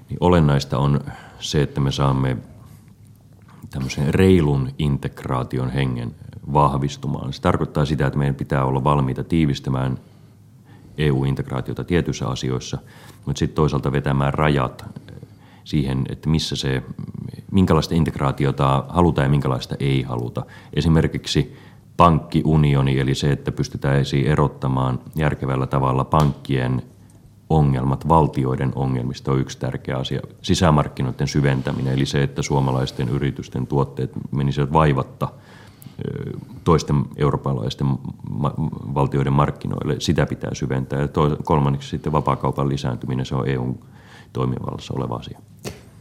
[0.08, 1.00] niin olennaista on
[1.40, 2.36] se, että me saamme
[3.70, 6.14] tämmöisen reilun integraation hengen
[6.52, 7.32] vahvistumaan.
[7.32, 9.98] Se tarkoittaa sitä, että meidän pitää olla valmiita tiivistämään
[10.98, 12.78] EU-integraatiota tietyissä asioissa,
[13.26, 14.84] mutta sitten toisaalta vetämään rajat
[15.68, 16.82] siihen, että missä se,
[17.52, 20.46] minkälaista integraatiota halutaan ja minkälaista ei haluta.
[20.72, 21.56] Esimerkiksi
[21.96, 26.82] pankkiunioni, eli se, että pystytään erottamaan järkevällä tavalla pankkien
[27.50, 30.20] ongelmat valtioiden ongelmista on yksi tärkeä asia.
[30.42, 35.28] Sisämarkkinoiden syventäminen, eli se, että suomalaisten yritysten tuotteet menisivät vaivatta
[36.64, 37.86] toisten eurooppalaisten
[38.94, 41.00] valtioiden markkinoille, sitä pitää syventää.
[41.00, 41.08] Ja
[41.44, 43.78] kolmanneksi sitten vapaakaupan lisääntyminen, se on EUn
[44.32, 45.38] toimivallassa oleva asia.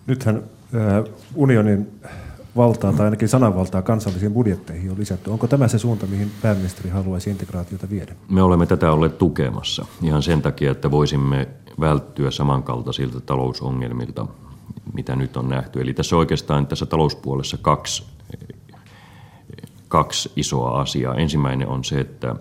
[0.07, 0.43] Nythän
[1.35, 1.99] unionin
[2.55, 5.29] valtaa tai ainakin sananvaltaa kansallisiin budjetteihin on lisätty.
[5.29, 8.15] Onko tämä se suunta, mihin pääministeri haluaisi integraatiota viedä?
[8.29, 11.47] Me olemme tätä olleet tukemassa ihan sen takia, että voisimme
[11.79, 14.27] välttyä samankaltaisilta talousongelmilta,
[14.93, 15.81] mitä nyt on nähty.
[15.81, 18.03] Eli tässä oikeastaan tässä talouspuolessa kaksi,
[19.87, 21.15] kaksi isoa asiaa.
[21.15, 22.35] Ensimmäinen on se, että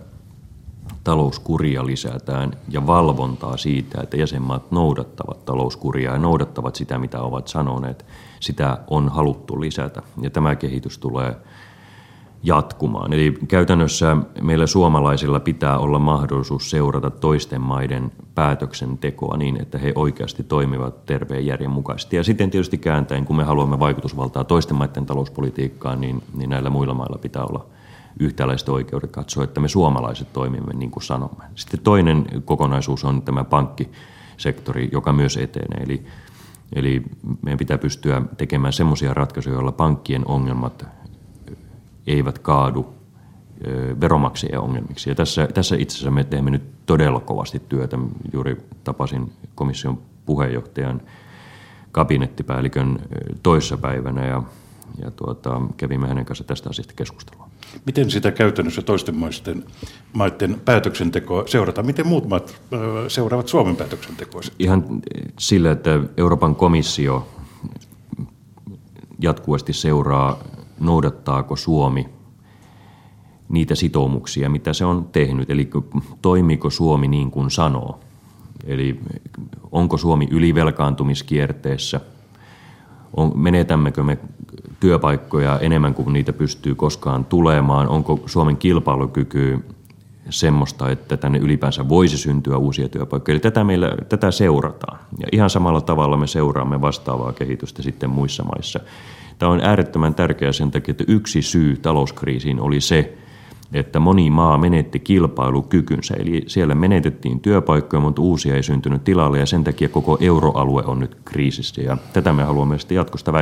[1.07, 8.05] talouskuria lisätään ja valvontaa siitä, että jäsenmaat noudattavat talouskuria ja noudattavat sitä, mitä ovat sanoneet,
[8.39, 10.01] sitä on haluttu lisätä.
[10.21, 11.35] Ja tämä kehitys tulee
[12.43, 13.13] jatkumaan.
[13.13, 20.43] Eli käytännössä meillä suomalaisilla pitää olla mahdollisuus seurata toisten maiden päätöksentekoa niin, että he oikeasti
[20.43, 22.15] toimivat terveen järjen mukaisesti.
[22.15, 26.93] Ja sitten tietysti kääntäen, kun me haluamme vaikutusvaltaa toisten maiden talouspolitiikkaan, niin, niin näillä muilla
[26.93, 27.65] mailla pitää olla
[28.19, 31.43] yhtäläiset oikeudet katsoa, että me suomalaiset toimimme niin kuin sanomme.
[31.55, 35.83] Sitten toinen kokonaisuus on tämä pankkisektori, joka myös etenee.
[35.83, 36.05] Eli,
[36.75, 37.03] eli
[37.41, 40.85] meidän pitää pystyä tekemään semmoisia ratkaisuja, joilla pankkien ongelmat
[42.07, 42.93] eivät kaadu
[44.01, 45.09] veromaksajien ongelmiksi.
[45.09, 47.97] Ja tässä, tässä itse asiassa me teemme nyt todella kovasti työtä.
[48.33, 51.01] Juuri tapasin komission puheenjohtajan
[51.91, 52.99] kabinettipäällikön
[53.43, 54.43] toissapäivänä ja,
[54.97, 57.46] ja tuota, kävimme hänen kanssa tästä asiasta keskustelua.
[57.85, 59.63] Miten sitä käytännössä toisten maisten,
[60.13, 61.85] maiden päätöksentekoa seurataan?
[61.85, 62.61] Miten muut maat
[63.07, 64.41] seuraavat Suomen päätöksentekoa?
[64.59, 65.01] Ihan
[65.39, 67.27] sillä, että Euroopan komissio
[69.19, 70.39] jatkuvasti seuraa
[70.79, 72.09] noudattaako Suomi
[73.49, 75.49] niitä sitoumuksia, mitä se on tehnyt.
[75.49, 75.69] Eli
[76.21, 77.99] toimiiko Suomi niin kuin sanoo.
[78.65, 78.99] Eli
[79.71, 82.01] onko Suomi ylivelkaantumiskierteessä,
[83.17, 84.17] on, menetämmekö me
[84.79, 89.63] työpaikkoja enemmän kuin niitä pystyy koskaan tulemaan, onko Suomen kilpailukyky
[90.29, 93.33] semmoista, että tänne ylipäänsä voisi syntyä uusia työpaikkoja.
[93.33, 94.99] Eli tätä, meillä, tätä seurataan.
[95.19, 98.79] Ja ihan samalla tavalla me seuraamme vastaavaa kehitystä sitten muissa maissa.
[99.39, 103.17] Tämä on äärettömän tärkeää sen takia, että yksi syy talouskriisiin oli se,
[103.73, 106.15] että moni maa menetti kilpailukykynsä.
[106.19, 110.99] Eli siellä menetettiin työpaikkoja, mutta uusia ei syntynyt tilalle ja sen takia koko euroalue on
[110.99, 113.33] nyt kriisissä ja tätä me haluamme sitten jatkosta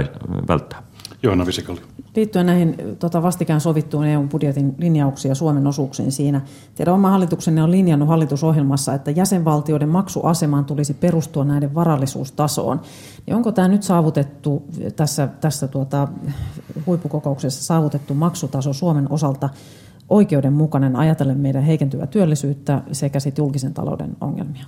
[0.47, 0.83] välttää.
[1.25, 1.81] Johanna Visikali.
[2.15, 6.41] Liittyen näihin tota, vastikään sovittuun EU-budjetin linjauksia Suomen osuuksiin siinä.
[6.75, 12.81] Teidän oma hallituksenne on linjannut hallitusohjelmassa, että jäsenvaltioiden maksuasemaan tulisi perustua näiden varallisuustasoon.
[13.25, 14.63] Niin onko tämä nyt saavutettu
[14.95, 16.07] tässä, tässä tuota,
[16.85, 19.49] huippukokouksessa saavutettu maksutaso Suomen osalta
[20.09, 24.65] oikeudenmukainen ajatellen meidän heikentyvää työllisyyttä sekä sit julkisen talouden ongelmia?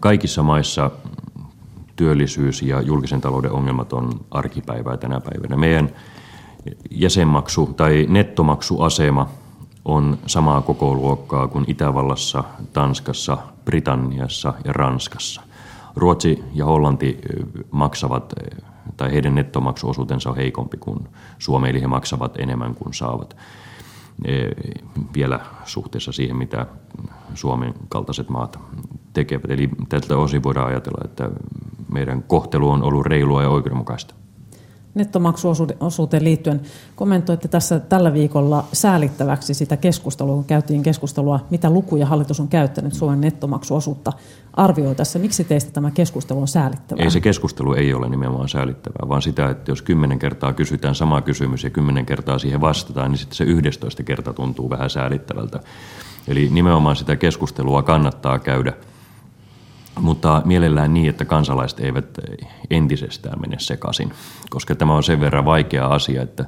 [0.00, 0.90] Kaikissa maissa
[2.00, 5.56] työllisyys ja julkisen talouden ongelmat on arkipäivää tänä päivänä.
[5.56, 5.90] Meidän
[6.90, 9.28] jäsenmaksu tai nettomaksuasema
[9.84, 15.42] on samaa koko luokkaa kuin Itävallassa, Tanskassa, Britanniassa ja Ranskassa.
[15.96, 17.18] Ruotsi ja Hollanti
[17.70, 18.32] maksavat,
[18.96, 21.08] tai heidän nettomaksuosuutensa on heikompi kuin
[21.38, 23.36] Suomi, eli he maksavat enemmän kuin saavat
[25.14, 26.66] vielä suhteessa siihen, mitä
[27.34, 28.58] Suomen kaltaiset maat
[29.12, 29.50] tekevät.
[29.50, 31.30] Eli tältä osin voidaan ajatella, että
[31.92, 34.14] meidän kohtelu on ollut reilua ja oikeudenmukaista.
[34.94, 36.60] Nettomaksuosuuteen liittyen
[36.96, 42.92] kommentoitte tässä tällä viikolla säälittäväksi sitä keskustelua, kun käytiin keskustelua, mitä lukuja hallitus on käyttänyt
[42.92, 44.12] Suomen nettomaksuosuutta
[44.52, 45.18] arvioi tässä.
[45.18, 47.04] Miksi teistä tämä keskustelu on säälittävää?
[47.04, 51.20] Ei se keskustelu ei ole nimenomaan säälittävää, vaan sitä, että jos kymmenen kertaa kysytään sama
[51.20, 55.60] kysymys ja kymmenen kertaa siihen vastataan, niin sitten se yhdestoista kerta tuntuu vähän säälittävältä.
[56.28, 58.72] Eli nimenomaan sitä keskustelua kannattaa käydä–
[60.00, 62.06] mutta mielellään niin, että kansalaiset eivät
[62.70, 64.12] entisestään mene sekaisin,
[64.50, 66.44] koska tämä on sen verran vaikea asia, että,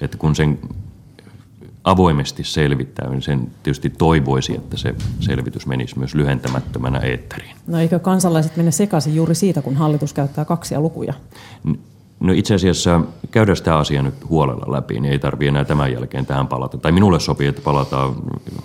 [0.00, 0.58] että kun sen
[1.84, 7.56] avoimesti selvittää, niin sen tietysti toivoisi, että se selvitys menisi myös lyhentämättömänä eetteriin.
[7.66, 11.14] No eikö kansalaiset mene sekaisin juuri siitä, kun hallitus käyttää kaksia lukuja?
[12.22, 16.26] No itse asiassa käydään sitä asiaa nyt huolella läpi, niin ei tarvitse enää tämän jälkeen
[16.26, 16.78] tähän palata.
[16.78, 18.14] Tai minulle sopii, että palataan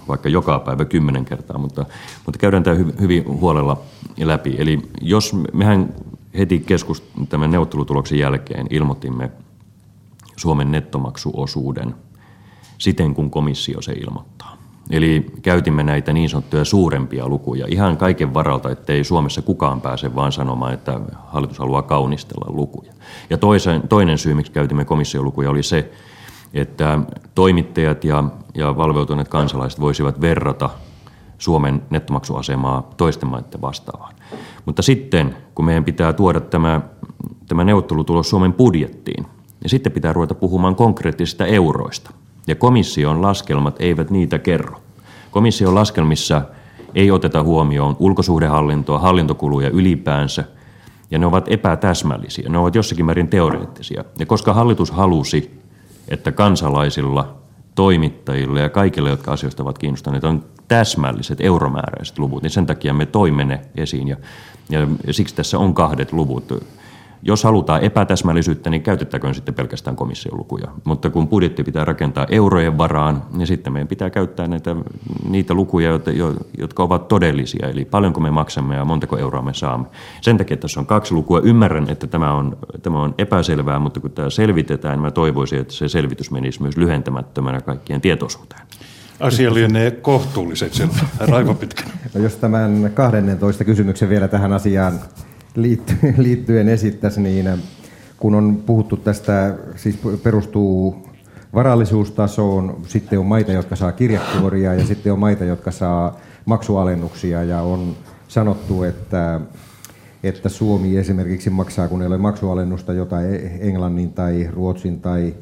[0.08, 1.86] vaikka joka päivä kymmenen kertaa, mutta,
[2.26, 3.82] mutta käydään tämä hyvin huolella
[4.24, 4.56] läpi.
[4.58, 5.94] Eli jos mehän
[6.38, 9.32] heti keskust- tämän neuvottelutuloksen jälkeen ilmoitimme
[10.36, 11.96] Suomen nettomaksuosuuden
[12.78, 14.57] siten, kun komissio se ilmoittaa.
[14.90, 20.32] Eli käytimme näitä niin sanottuja suurempia lukuja ihan kaiken varalta, ettei Suomessa kukaan pääse vaan
[20.32, 22.94] sanomaan, että hallitus haluaa kaunistella lukuja.
[23.30, 25.92] Ja toisen, toinen syy, miksi käytimme komission lukuja, oli se,
[26.54, 27.00] että
[27.36, 28.24] toimittajat ja,
[28.56, 30.70] ja valveutuneet kansalaiset voisivat verrata
[31.38, 34.16] Suomen nettomaksuasemaa toisten maiden vastaavaan.
[34.66, 36.82] Mutta sitten, kun meidän pitää tuoda tämä,
[37.48, 39.24] tämä neuvottelutulos Suomen budjettiin,
[39.62, 42.12] niin sitten pitää ruveta puhumaan konkreettisista euroista.
[42.48, 44.82] Ja komission laskelmat eivät niitä kerro.
[45.32, 46.42] Komission laskelmissa
[46.96, 50.44] ei oteta huomioon ulkosuhdehallintoa, hallintokuluja ylipäänsä,
[51.12, 54.04] ja ne ovat epätäsmällisiä, ne ovat jossakin määrin teoreettisia.
[54.20, 55.60] Ja koska hallitus halusi,
[56.08, 57.38] että kansalaisilla,
[57.76, 63.06] toimittajilla ja kaikille, jotka asioista ovat kiinnostuneet, on täsmälliset euromääräiset luvut, niin sen takia me
[63.06, 64.08] toimme ne esiin.
[64.08, 64.18] Ja,
[64.70, 66.64] ja, siksi tässä on kahdet luvut.
[67.22, 70.68] Jos halutaan epätäsmällisyyttä, niin käytettäköön sitten pelkästään komission lukuja.
[70.84, 74.76] Mutta kun budjetti pitää rakentaa eurojen varaan, niin sitten meidän pitää käyttää näitä,
[75.30, 76.00] niitä lukuja,
[76.58, 77.68] jotka ovat todellisia.
[77.68, 79.88] Eli paljonko me maksamme ja montako euroa me saamme.
[80.22, 81.40] Sen takia tässä on kaksi lukua.
[81.40, 85.74] Ymmärrän, että tämä on, tämä on epäselvää, mutta kun tämä selvitetään, niin mä toivoisin, että
[85.74, 88.62] se selvitys menisi myös lyhentämättömänä kaikkien tietoisuuteen.
[89.20, 90.94] Asia lienee kohtuullisen selvä.
[91.20, 91.94] Raivo Pitkänen.
[92.14, 95.00] No jos tämän 12 kysymyksen vielä tähän asiaan
[96.18, 97.60] liittyen esittäisi, niin äh,
[98.20, 101.08] kun on puhuttu tästä, siis perustuu
[101.54, 107.62] varallisuustasoon, sitten on maita, jotka saa kirjekuoria ja sitten on maita, jotka saa maksualennuksia ja
[107.62, 107.96] on
[108.28, 109.40] sanottu, että,
[110.24, 115.34] että Suomi esimerkiksi maksaa, kun ei ole maksualennusta jotain Englannin tai Ruotsin tai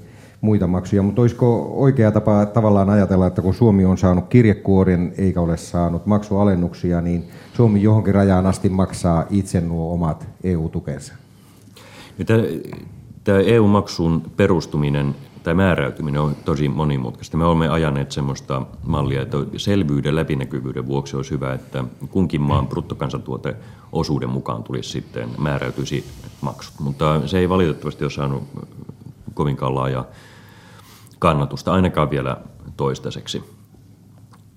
[0.41, 5.41] muita maksuja, mutta olisiko oikea tapa tavallaan ajatella, että kun Suomi on saanut kirjekuoren eikä
[5.41, 7.23] ole saanut maksualennuksia, niin
[7.55, 11.13] Suomi johonkin rajaan asti maksaa itse nuo omat EU-tukensa?
[13.23, 17.37] Tämä EU-maksun perustuminen tai määräytyminen on tosi monimutkaista.
[17.37, 23.55] Me olemme ajaneet sellaista mallia, että selvyyden läpinäkyvyyden vuoksi olisi hyvä, että kunkin maan bruttokansantuote
[23.91, 26.05] osuuden mukaan tulisi sitten määräytyisi
[26.41, 26.79] maksut.
[26.79, 28.43] Mutta se ei valitettavasti ole saanut
[29.33, 30.05] kovinkaan laaja
[31.19, 32.37] kannatusta, ainakaan vielä
[32.77, 33.54] toistaiseksi.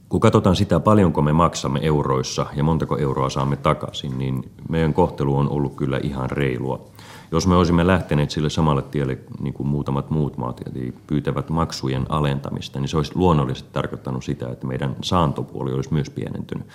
[0.09, 5.37] Kun katsotaan sitä, paljonko me maksamme euroissa ja montako euroa saamme takaisin, niin meidän kohtelu
[5.37, 6.85] on ollut kyllä ihan reilua.
[7.33, 12.07] Jos me olisimme lähteneet sille samalle tielle niin kuin muutamat muut maat, eli pyytävät maksujen
[12.09, 16.67] alentamista, niin se olisi luonnollisesti tarkoittanut sitä, että meidän saantopuoli olisi myös pienentynyt.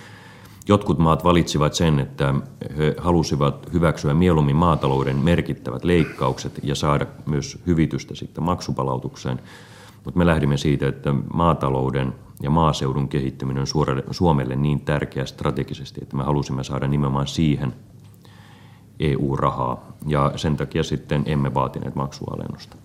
[0.68, 2.34] Jotkut maat valitsivat sen, että
[2.76, 9.40] he halusivat hyväksyä mieluummin maatalouden merkittävät leikkaukset ja saada myös hyvitystä sitten maksupalautukseen.
[10.04, 16.16] Mutta me lähdimme siitä, että maatalouden ja maaseudun kehittäminen on Suomelle niin tärkeä strategisesti, että
[16.16, 17.74] me halusimme saada nimenomaan siihen
[19.00, 19.92] EU-rahaa.
[20.06, 22.76] Ja sen takia sitten emme vaatineet maksualennusta.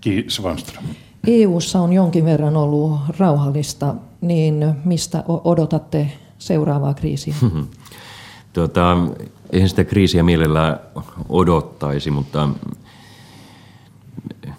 [0.00, 0.84] Kiitos Svanström.
[1.26, 7.34] EUssa on jonkin verran ollut rauhallista, niin mistä odotatte seuraavaa kriisiä?
[8.52, 8.96] tuota,
[9.50, 10.80] eihän sitä kriisiä mielellään
[11.28, 12.48] odottaisi, mutta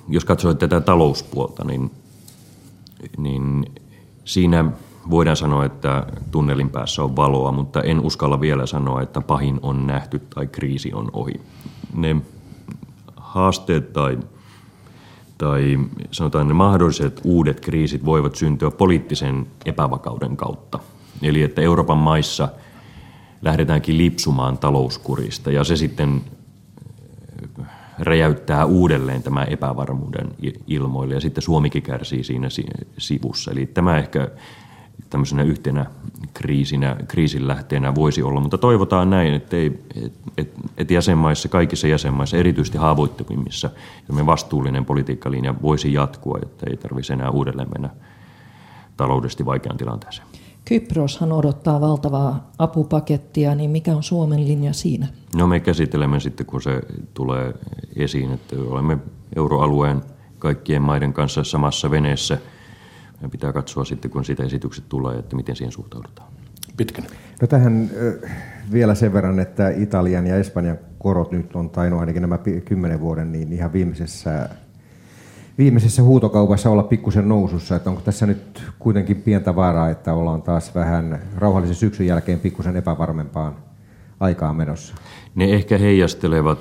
[0.09, 1.91] jos katsoo tätä talouspuolta, niin,
[3.17, 3.65] niin
[4.25, 4.65] siinä
[5.09, 9.87] voidaan sanoa, että tunnelin päässä on valoa, mutta en uskalla vielä sanoa, että pahin on
[9.87, 11.41] nähty tai kriisi on ohi.
[11.95, 12.15] Ne
[13.15, 14.19] haasteet tai,
[15.37, 15.79] tai
[16.11, 20.79] sanotaan ne mahdolliset uudet kriisit voivat syntyä poliittisen epävakauden kautta.
[21.21, 22.49] Eli että Euroopan maissa
[23.41, 26.21] lähdetäänkin lipsumaan talouskurista ja se sitten
[27.99, 30.27] räjäyttää uudelleen tämä epävarmuuden
[30.67, 32.47] ilmoille ja sitten Suomikin kärsii siinä
[32.97, 33.51] sivussa.
[33.51, 34.27] Eli tämä ehkä
[35.09, 35.85] tämmöisenä yhtenä
[36.33, 39.57] kriisinä, kriisin lähteenä voisi olla, mutta toivotaan näin, että,
[39.95, 43.69] et, et, et jäsenmaissa, kaikissa jäsenmaissa, erityisesti haavoittuvimmissa,
[44.25, 47.89] vastuullinen politiikkalinja voisi jatkua, jotta ei tarvitsisi enää uudelleen mennä
[48.97, 50.27] taloudellisesti vaikeaan tilanteeseen.
[50.65, 55.07] Kyproshan odottaa valtavaa apupakettia, niin mikä on Suomen linja siinä?
[55.35, 56.81] No me käsittelemme sitten, kun se
[57.13, 57.53] tulee
[57.95, 58.97] esiin, että olemme
[59.35, 60.01] euroalueen
[60.39, 62.37] kaikkien maiden kanssa samassa veneessä.
[63.21, 66.33] Me pitää katsoa sitten, kun sitä esitykset tulee, että miten siihen suhtaudutaan.
[66.77, 67.05] Pitkän.
[67.41, 67.89] No tähän
[68.71, 73.31] vielä sen verran, että Italian ja Espanjan korot nyt on tainnut ainakin nämä kymmenen vuoden
[73.31, 74.49] niin ihan viimeisessä
[75.57, 80.75] viimeisessä huutokaupassa olla pikkusen nousussa, että onko tässä nyt kuitenkin pientä vaaraa, että ollaan taas
[80.75, 83.55] vähän rauhallisen syksyn jälkeen pikkusen epävarmempaan
[84.19, 84.95] aikaan menossa?
[85.35, 86.59] Ne ehkä heijastelevat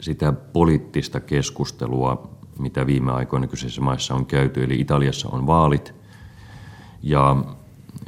[0.00, 4.64] sitä poliittista keskustelua, mitä viime aikoina kyseisissä maissa on käyty.
[4.64, 5.94] Eli Italiassa on vaalit
[7.02, 7.36] ja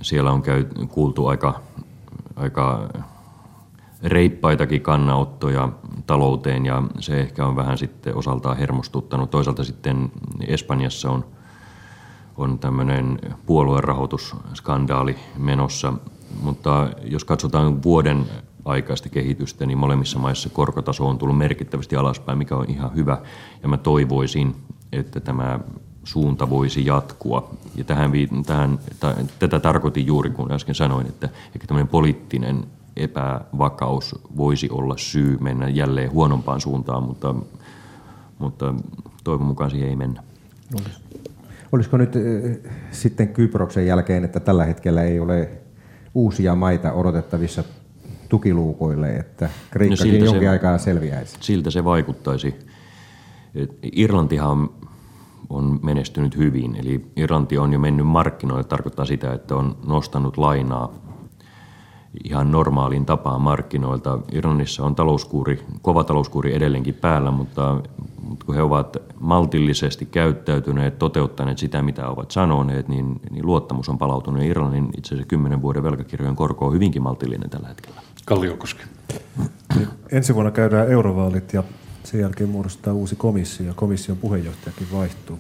[0.03, 1.61] siellä on käy, kuultu aika,
[2.37, 2.89] aika
[4.03, 5.69] reippaitakin kannanottoja
[6.07, 9.31] talouteen ja se ehkä on vähän sitten osaltaan hermostuttanut.
[9.31, 10.13] Toisaalta sitten
[10.47, 11.25] Espanjassa on,
[12.37, 15.93] on tämmöinen puoluerahoitusskandaali menossa,
[16.43, 18.27] mutta jos katsotaan vuoden
[18.65, 23.19] aikaista kehitystä, niin molemmissa maissa korkotaso on tullut merkittävästi alaspäin, mikä on ihan hyvä.
[23.63, 24.57] Ja mä toivoisin,
[24.93, 25.61] että tämä
[26.05, 27.51] suunta voisi jatkua.
[27.75, 28.13] Ja tähän,
[28.47, 28.79] tähän,
[29.39, 32.67] tätä tarkoitin juuri, kun äsken sanoin, että ehkä tämmöinen poliittinen
[32.97, 37.35] epävakaus voisi olla syy mennä jälleen huonompaan suuntaan, mutta,
[38.39, 38.75] mutta
[39.25, 40.23] toivon mukaan siihen ei mennä.
[41.73, 42.13] Olisiko nyt
[42.91, 45.51] sitten Kyproksen jälkeen, että tällä hetkellä ei ole
[46.15, 47.65] uusia maita odotettavissa
[48.29, 51.37] tukiluukoille, että Kreikkakin no jonkin se, aikaa selviäisi?
[51.41, 52.55] Siltä se vaikuttaisi.
[53.93, 54.71] Irlantihan
[55.51, 60.93] on menestynyt hyvin, eli Irlanti on jo mennyt markkinoille, tarkoittaa sitä, että on nostanut lainaa
[62.25, 64.19] ihan normaaliin tapaan markkinoilta.
[64.33, 67.83] Irlannissa on talouskuuri, kova talouskuuri edelleenkin päällä, mutta,
[68.23, 73.99] mutta kun he ovat maltillisesti käyttäytyneet, toteuttaneet sitä, mitä ovat sanoneet, niin, niin luottamus on
[73.99, 74.43] palautunut.
[74.43, 78.01] Irlannin itse asiassa kymmenen vuoden velkakirjojen korko on hyvinkin maltillinen tällä hetkellä.
[78.25, 78.83] Kalliokoski.
[80.13, 81.63] Ensi vuonna käydään eurovaalit ja
[82.05, 85.39] sen jälkeen muodostaa uusi komissio ja komission puheenjohtajakin vaihtuu.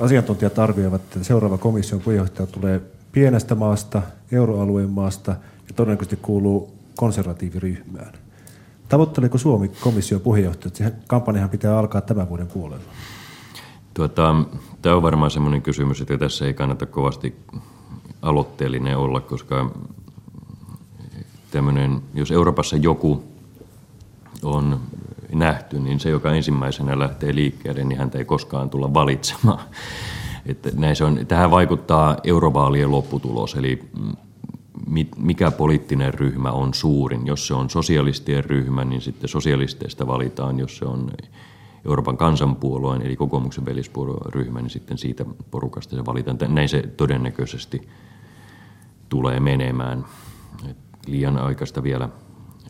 [0.00, 2.80] Asiantuntijat arvioivat, että seuraava komission puheenjohtaja tulee
[3.12, 5.36] pienestä maasta, euroalueen maasta
[5.70, 8.12] ja todennäköisesti kuuluu konservatiiviryhmään.
[8.88, 10.74] Tavoitteleeko Suomi komission puheenjohtaja?
[10.74, 12.84] Se kampanjahan pitää alkaa tämän vuoden puolella.
[13.94, 14.34] Tuota,
[14.82, 17.36] tämä on varmaan sellainen kysymys, että tässä ei kannata kovasti
[18.22, 19.70] aloitteellinen olla, koska
[21.50, 23.24] tämmöinen, jos Euroopassa joku
[24.42, 24.80] on
[25.32, 29.60] nähty, niin se, joka ensimmäisenä lähtee liikkeelle, niin häntä ei koskaan tulla valitsemaan.
[30.46, 33.90] Että näin se on, tähän vaikuttaa eurovaalien lopputulos, eli
[35.16, 37.26] mikä poliittinen ryhmä on suurin.
[37.26, 40.58] Jos se on sosialistien ryhmä, niin sitten sosialisteista valitaan.
[40.58, 41.10] Jos se on
[41.86, 46.38] Euroopan kansanpuolueen eli kokoomuksen velispuolueen ryhmä, niin sitten siitä porukasta se valitaan.
[46.48, 47.88] Näin se todennäköisesti
[49.08, 50.04] tulee menemään.
[50.70, 52.08] Et liian aikaista vielä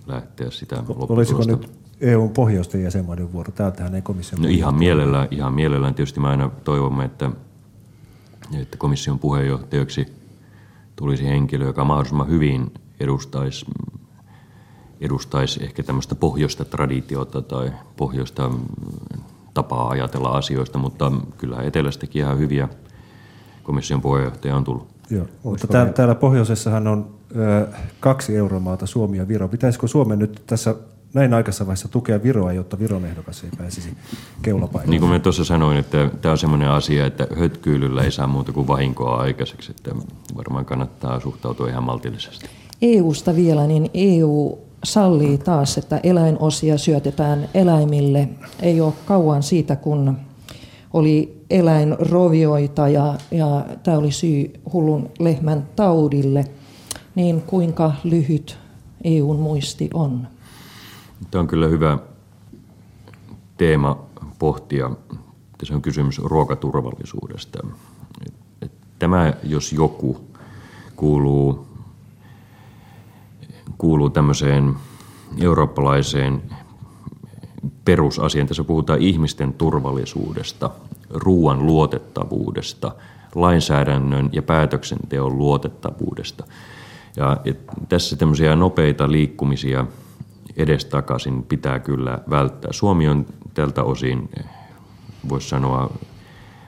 [0.07, 1.15] lähteä sitä lopputulosta.
[1.37, 1.71] Olisiko nyt
[2.01, 3.53] EUn pohjoisten jäsenmaiden vuoro?
[3.53, 4.43] Täältähän ei komission...
[4.43, 5.95] No ihan mielellään, ihan mielellään.
[5.95, 7.31] Tietysti me aina toivomme, että,
[8.61, 10.20] että komission puheenjohtajaksi
[11.01, 13.67] tulisi henkilö, joka mahdollisimman hyvin edustaisi,
[15.01, 18.51] edustaisi ehkä tämmöistä pohjoista traditiota tai pohjoista
[19.55, 22.69] tapaa ajatella asioista, mutta kyllä etelästäkin ihan hyviä
[23.63, 24.89] komission puheenjohtaja on tullut.
[25.11, 27.67] Joo, mutta täällä, täällä pohjoisessahan on ö,
[28.01, 29.49] kaksi euromaata, Suomi ja Viro.
[29.49, 30.75] Pitäisikö Suomen nyt tässä
[31.15, 33.97] näin aikaisessa vaiheessa tukea Viroa, jotta Viron ehdokas ei pääsisi
[34.43, 34.91] keulapaikalle?
[34.91, 38.53] Niin kuin mä tuossa sanoin, että tämä on semmoinen asia, että hötkyylyllä ei saa muuta
[38.53, 39.91] kuin vahinkoa aikaiseksi, että
[40.37, 42.47] varmaan kannattaa suhtautua ihan maltillisesti.
[42.83, 48.29] EUsta vielä, niin EU sallii taas, että eläinosia syötetään eläimille.
[48.63, 50.17] Ei ole kauan siitä, kun
[50.93, 56.45] oli eläinrovioita ja, ja tämä oli syy hullun lehmän taudille.
[57.15, 58.59] Niin kuinka lyhyt
[59.05, 60.27] EUn muisti on?
[61.31, 61.99] Tämä on kyllä hyvä
[63.57, 63.99] teema
[64.39, 64.91] pohtia.
[65.59, 67.59] Tässä on kysymys ruokaturvallisuudesta.
[68.99, 70.21] Tämä, jos joku,
[70.97, 71.67] kuuluu,
[73.79, 74.75] kuuluu tämmöiseen
[75.41, 76.43] eurooppalaiseen
[77.85, 78.49] perusasiaan.
[78.49, 80.71] Tässä puhutaan ihmisten turvallisuudesta,
[81.11, 82.95] ruoan luotettavuudesta,
[83.35, 86.45] lainsäädännön ja päätöksenteon luotettavuudesta.
[87.17, 87.37] Ja,
[87.89, 89.87] tässä tämmöisiä nopeita liikkumisia–
[90.57, 92.73] edestakaisin pitää kyllä välttää.
[92.73, 94.31] Suomi on tältä osin,
[95.29, 95.91] voisi sanoa,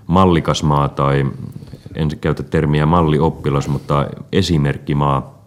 [0.06, 1.26] mallikas maa tai
[1.94, 5.42] en käytä termiä mallioppilas, mutta esimerkkimaa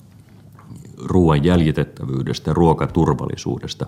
[1.05, 3.86] ruoan jäljitettävyydestä, ruokaturvallisuudesta.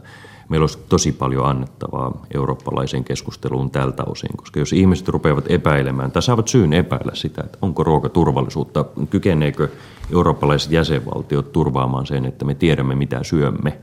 [0.49, 6.21] Meillä olisi tosi paljon annettavaa eurooppalaiseen keskusteluun tältä osin, koska jos ihmiset rupeavat epäilemään tai
[6.21, 9.67] saavat syyn epäillä sitä, että onko ruokaturvallisuutta, kykeneekö
[10.13, 13.79] eurooppalaiset jäsenvaltiot turvaamaan sen, että me tiedämme mitä syömme,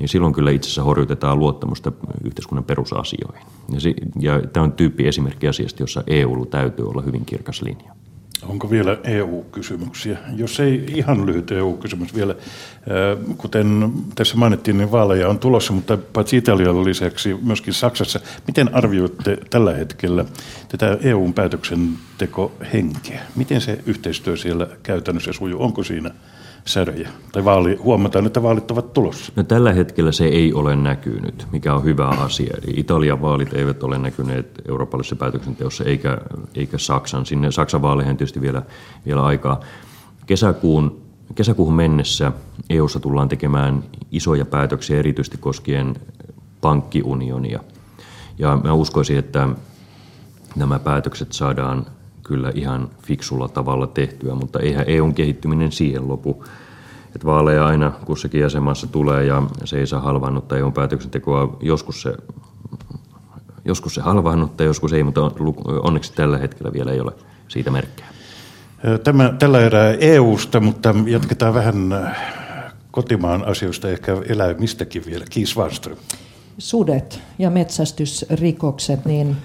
[0.00, 1.92] niin silloin kyllä itse asiassa horjutetaan luottamusta
[2.24, 3.46] yhteiskunnan perusasioihin.
[3.72, 7.92] Ja, se, ja tämä on tyyppi esimerkki asiasta, jossa EU täytyy olla hyvin kirkas linja.
[8.42, 10.18] Onko vielä EU-kysymyksiä?
[10.36, 15.98] Jos ei ihan lyhyt EU-kysymys vielä, äh, kuten tässä mainittiin, niin vaaleja on tulossa, mutta
[16.12, 18.20] paitsi Italialla lisäksi myöskin Saksassa.
[18.46, 20.24] Miten arvioitte tällä hetkellä
[20.68, 23.22] tätä EUn päätöksentekohenkeä?
[23.36, 25.62] Miten se yhteistyö siellä käytännössä sujuu?
[25.62, 26.10] Onko siinä
[26.66, 27.08] säröjä?
[27.32, 29.32] Tai vaali, huomataan, että vaalit ovat tulossa.
[29.36, 32.56] No, tällä hetkellä se ei ole näkynyt, mikä on hyvä asia.
[32.62, 36.18] Eli Italian vaalit eivät ole näkyneet eurooppalaisessa päätöksenteossa eikä,
[36.54, 37.26] eikä Saksan.
[37.26, 38.62] Sinne Saksan vaaleihin tietysti vielä,
[39.06, 39.60] vielä aikaa.
[40.26, 41.00] Kesäkuun,
[41.34, 42.32] kesäkuuhun mennessä
[42.70, 45.96] EUssa tullaan tekemään isoja päätöksiä erityisesti koskien
[46.60, 47.60] pankkiunionia.
[48.38, 49.48] Ja mä uskoisin, että
[50.56, 51.86] nämä päätökset saadaan
[52.26, 56.44] kyllä ihan fiksulla tavalla tehtyä, mutta eihän EUn kehittyminen siihen lopu.
[57.14, 61.56] Että vaaleja aina kussakin jäsenmaassa tulee ja se ei saa halvannutta EUn päätöksentekoa.
[61.60, 62.14] Joskus se,
[63.64, 65.30] joskus se halvannutta, joskus ei, mutta
[65.82, 67.12] onneksi tällä hetkellä vielä ei ole
[67.48, 68.08] siitä merkkejä.
[69.04, 71.76] Tämä, tällä erää EUsta, mutta jatketaan vähän
[72.90, 75.24] kotimaan asioista, ehkä eläimistäkin vielä.
[75.30, 75.56] Kiis.
[76.58, 79.36] Sudet ja metsästysrikokset, niin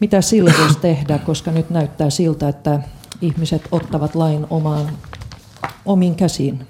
[0.00, 2.80] mitä sillä voisi tehdä, koska nyt näyttää siltä, että
[3.20, 4.86] ihmiset ottavat lain omaan,
[5.84, 6.66] omiin käsiin?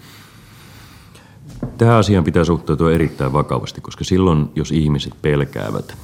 [1.79, 5.97] Tähän asiaan pitää suhtautua erittäin vakavasti, koska silloin, jos ihmiset pelkäävät,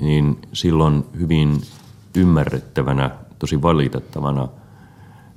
[0.00, 1.60] niin silloin hyvin
[2.16, 4.48] ymmärrettävänä, tosi valitettavana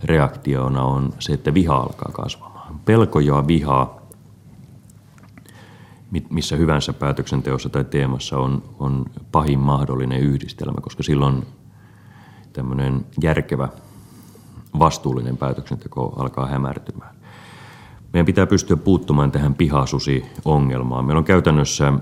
[0.03, 2.79] reaktiona on se, että viha alkaa kasvamaan.
[2.85, 4.01] pelko ja viha
[6.29, 11.45] missä hyvänsä päätöksenteossa tai teemassa on, on pahin mahdollinen yhdistelmä, koska silloin
[12.53, 13.69] tämmöinen järkevä,
[14.79, 17.15] vastuullinen päätöksenteko alkaa hämärtymään.
[18.13, 21.05] Meidän pitää pystyä puuttumaan tähän pihasusi-ongelmaan.
[21.05, 21.93] Meillä on käytännössä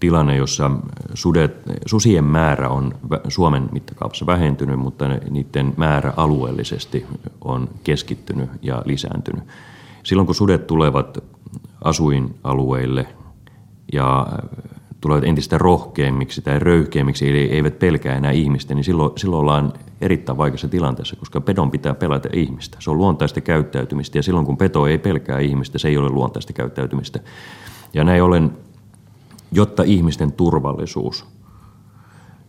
[0.00, 0.70] tilanne, jossa
[1.14, 2.94] sudet, susien määrä on
[3.28, 7.06] Suomen mittakaavassa vähentynyt, mutta niiden määrä alueellisesti
[7.44, 9.44] on keskittynyt ja lisääntynyt.
[10.02, 11.18] Silloin kun sudet tulevat
[11.84, 13.06] asuinalueille
[13.92, 14.26] ja
[15.00, 20.38] tulevat entistä rohkeammiksi tai röyhkeämmiksi, eli eivät pelkää enää ihmistä, niin silloin, silloin ollaan erittäin
[20.38, 22.76] vaikeassa tilanteessa, koska pedon pitää pelätä ihmistä.
[22.80, 26.52] Se on luontaista käyttäytymistä, ja silloin kun peto ei pelkää ihmistä, se ei ole luontaista
[26.52, 27.20] käyttäytymistä.
[27.94, 28.52] Ja näin ollen,
[29.52, 31.26] jotta ihmisten turvallisuus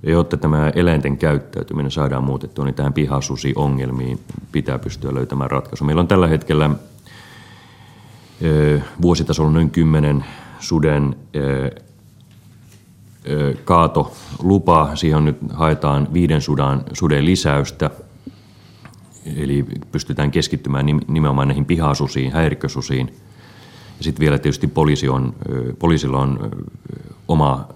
[0.03, 4.19] ja jotta tämä eläinten käyttäytyminen saadaan muutettua, niin tähän pihasusi-ongelmiin
[4.51, 5.85] pitää pystyä löytämään ratkaisu.
[5.85, 6.69] Meillä on tällä hetkellä
[9.01, 10.25] vuositasolla noin kymmenen
[10.59, 11.15] suden
[13.65, 14.95] kaatolupa.
[14.95, 17.89] Siihen nyt haetaan viiden sudan, suden lisäystä.
[19.35, 23.07] Eli pystytään keskittymään nimenomaan näihin pihasusiin, häirikkösusiin.
[23.97, 25.35] Ja sitten vielä tietysti poliisi on,
[25.79, 26.51] poliisilla on
[27.27, 27.67] oma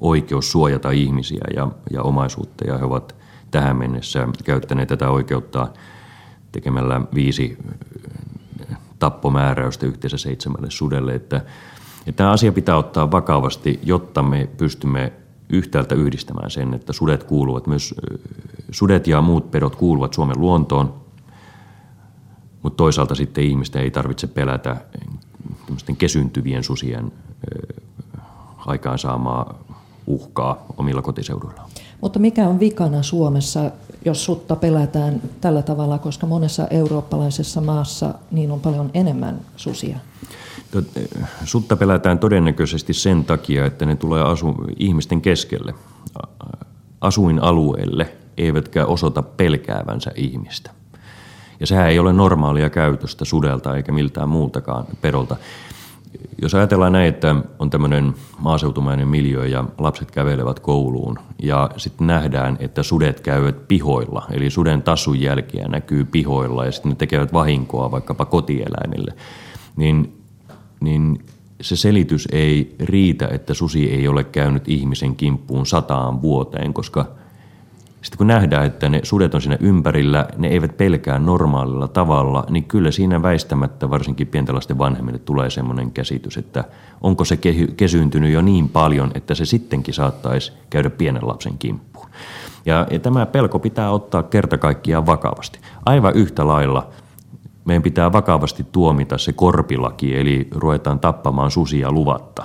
[0.00, 3.14] oikeus suojata ihmisiä ja, ja omaisuutta, ja he ovat
[3.50, 5.68] tähän mennessä käyttäneet tätä oikeutta
[6.52, 7.58] tekemällä viisi
[9.02, 11.14] tappomääräystä yhteensä seitsemälle sudelle.
[11.14, 11.36] Että,
[12.06, 15.12] että tämä asia pitää ottaa vakavasti, jotta me pystymme
[15.48, 17.94] yhtäältä yhdistämään sen, että sudet kuuluvat myös,
[18.70, 20.94] sudet ja muut pedot kuuluvat Suomen luontoon,
[22.62, 24.76] mutta toisaalta sitten ihmisten ei tarvitse pelätä
[25.98, 27.12] kesyntyvien susien
[28.66, 29.58] aikaansaamaa
[30.06, 31.71] uhkaa omilla kotiseuduillaan.
[32.02, 33.70] Mutta mikä on vikana Suomessa,
[34.04, 39.98] jos sutta pelätään tällä tavalla, koska monessa eurooppalaisessa maassa niin on paljon enemmän susia?
[41.44, 45.74] Sutta pelätään todennäköisesti sen takia, että ne tulee asu, ihmisten keskelle,
[47.00, 50.70] asuinalueelle, eivätkä osoita pelkäävänsä ihmistä.
[51.60, 55.36] Ja sehän ei ole normaalia käytöstä sudelta eikä miltään muultakaan pedolta
[56.42, 62.56] jos ajatellaan näin, että on tämmöinen maaseutumainen miljö ja lapset kävelevät kouluun ja sitten nähdään,
[62.60, 67.90] että sudet käyvät pihoilla, eli suden tassun jälkiä näkyy pihoilla ja sitten ne tekevät vahinkoa
[67.90, 69.14] vaikkapa kotieläimille,
[69.76, 70.22] niin,
[70.80, 71.24] niin
[71.60, 77.06] se selitys ei riitä, että susi ei ole käynyt ihmisen kimppuun sataan vuoteen, koska–
[78.02, 82.64] sitten kun nähdään, että ne sudet on siinä ympärillä, ne eivät pelkää normaalilla tavalla, niin
[82.64, 86.64] kyllä siinä väistämättä varsinkin pienten lasten vanhemmille tulee semmoinen käsitys, että
[87.00, 87.38] onko se
[87.76, 92.06] kesyyntynyt jo niin paljon, että se sittenkin saattaisi käydä pienen lapsen kimppuun.
[92.66, 95.58] Ja, ja tämä pelko pitää ottaa kerta kaikkiaan vakavasti.
[95.86, 96.88] Aivan yhtä lailla
[97.64, 102.44] meidän pitää vakavasti tuomita se korpilaki, eli ruvetaan tappamaan susia luvatta.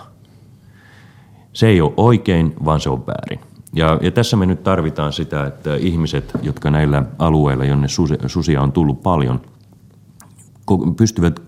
[1.54, 3.47] Se ei ole oikein, vaan se on väärin.
[3.74, 7.88] Ja, ja tässä me nyt tarvitaan sitä, että ihmiset, jotka näillä alueilla, jonne
[8.28, 9.42] susia on tullut paljon,
[10.98, 11.40] pystyvät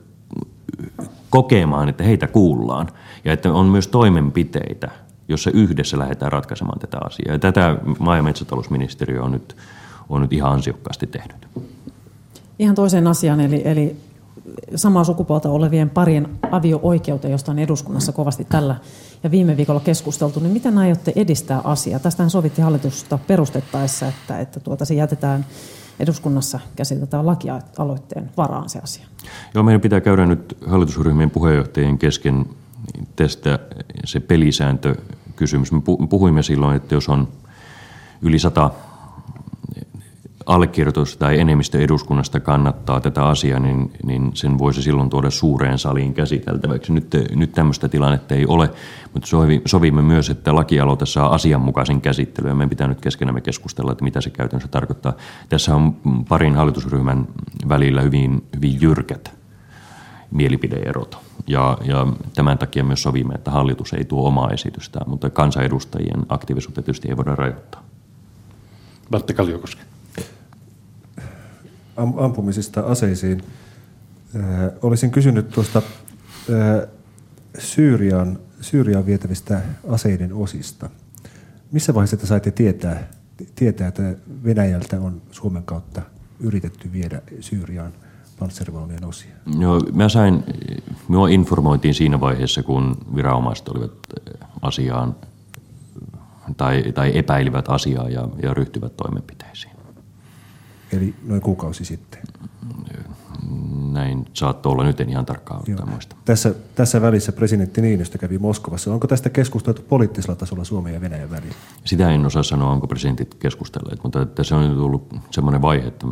[1.29, 2.87] kokemaan, että heitä kuullaan
[3.25, 4.91] ja että on myös toimenpiteitä,
[5.27, 7.33] jossa yhdessä lähdetään ratkaisemaan tätä asiaa.
[7.33, 9.57] Ja tätä maa- ja metsätalousministeriö on nyt,
[10.09, 11.47] on nyt ihan ansiokkaasti tehnyt.
[12.59, 13.95] Ihan toiseen asiaan, eli, eli
[14.75, 18.75] samaa sukupuolta olevien parien avio-oikeuteen, josta on eduskunnassa kovasti tällä
[19.23, 21.99] ja viime viikolla keskusteltu, niin miten aiotte edistää asiaa?
[21.99, 25.45] Tästähän sovittiin hallitusta perustettaessa, että, että tuota, se jätetään
[25.99, 29.05] eduskunnassa käsiteltävän lakialoitteen varaan se asia.
[29.53, 32.45] Joo, meidän pitää käydä nyt hallitusryhmien puheenjohtajien kesken
[33.15, 33.59] tästä
[34.05, 35.71] se pelisääntökysymys.
[35.71, 37.27] Me puhuimme silloin, että jos on
[38.21, 38.71] yli sata
[40.49, 46.13] allekirjoitus tai enemmistö eduskunnasta kannattaa tätä asiaa, niin, niin sen voisi silloin tuoda suureen saliin
[46.13, 46.93] käsiteltäväksi.
[46.93, 48.69] Nyt, nyt tämmöistä tilannetta ei ole,
[49.13, 49.27] mutta
[49.65, 54.21] sovimme myös, että lakialoite saa asianmukaisen käsittelyn ja meidän pitää nyt keskenämme keskustella, että mitä
[54.21, 55.13] se käytännössä tarkoittaa.
[55.49, 55.95] Tässä on
[56.29, 57.27] parin hallitusryhmän
[57.69, 59.37] välillä hyvin, hyvin jyrkät
[60.31, 61.17] mielipideerot.
[61.47, 66.81] Ja, ja tämän takia myös sovimme, että hallitus ei tuo omaa esitystään, mutta kansanedustajien aktiivisuutta
[66.81, 67.83] tietysti ei voida rajoittaa.
[69.11, 69.81] Valtti Kalliokoski
[72.17, 73.41] ampumisista aseisiin.
[74.81, 75.81] Olisin kysynyt tuosta
[77.57, 80.89] Syyrian, Syyrian vietävistä aseiden osista.
[81.71, 83.07] Missä vaiheessa te saitte tietää,
[83.55, 86.01] tietää, että Venäjältä on Suomen kautta
[86.39, 87.93] yritetty viedä Syyriaan
[88.39, 89.31] panssarivaunujen osia?
[89.57, 90.43] No, mä sain,
[91.07, 93.91] minua informoitiin siinä vaiheessa, kun viranomaiset olivat
[94.61, 95.15] asiaan
[96.57, 99.68] tai, tai epäilivät asiaa ja, ja ryhtyvät toimenpiteisiin.
[100.93, 102.21] Eli noin kuukausi sitten?
[103.91, 104.83] näin saattoi olla.
[104.83, 106.15] Nyt en ihan tarkkaan muista.
[106.25, 108.93] Tässä, tässä välissä presidentti Niinistö kävi Moskovassa.
[108.93, 111.55] Onko tästä keskusteltu poliittisella tasolla Suomen ja Venäjän välillä?
[111.85, 116.07] Sitä en osaa sanoa, onko presidentit keskustelleet, mutta se on tullut semmoinen vaihe, että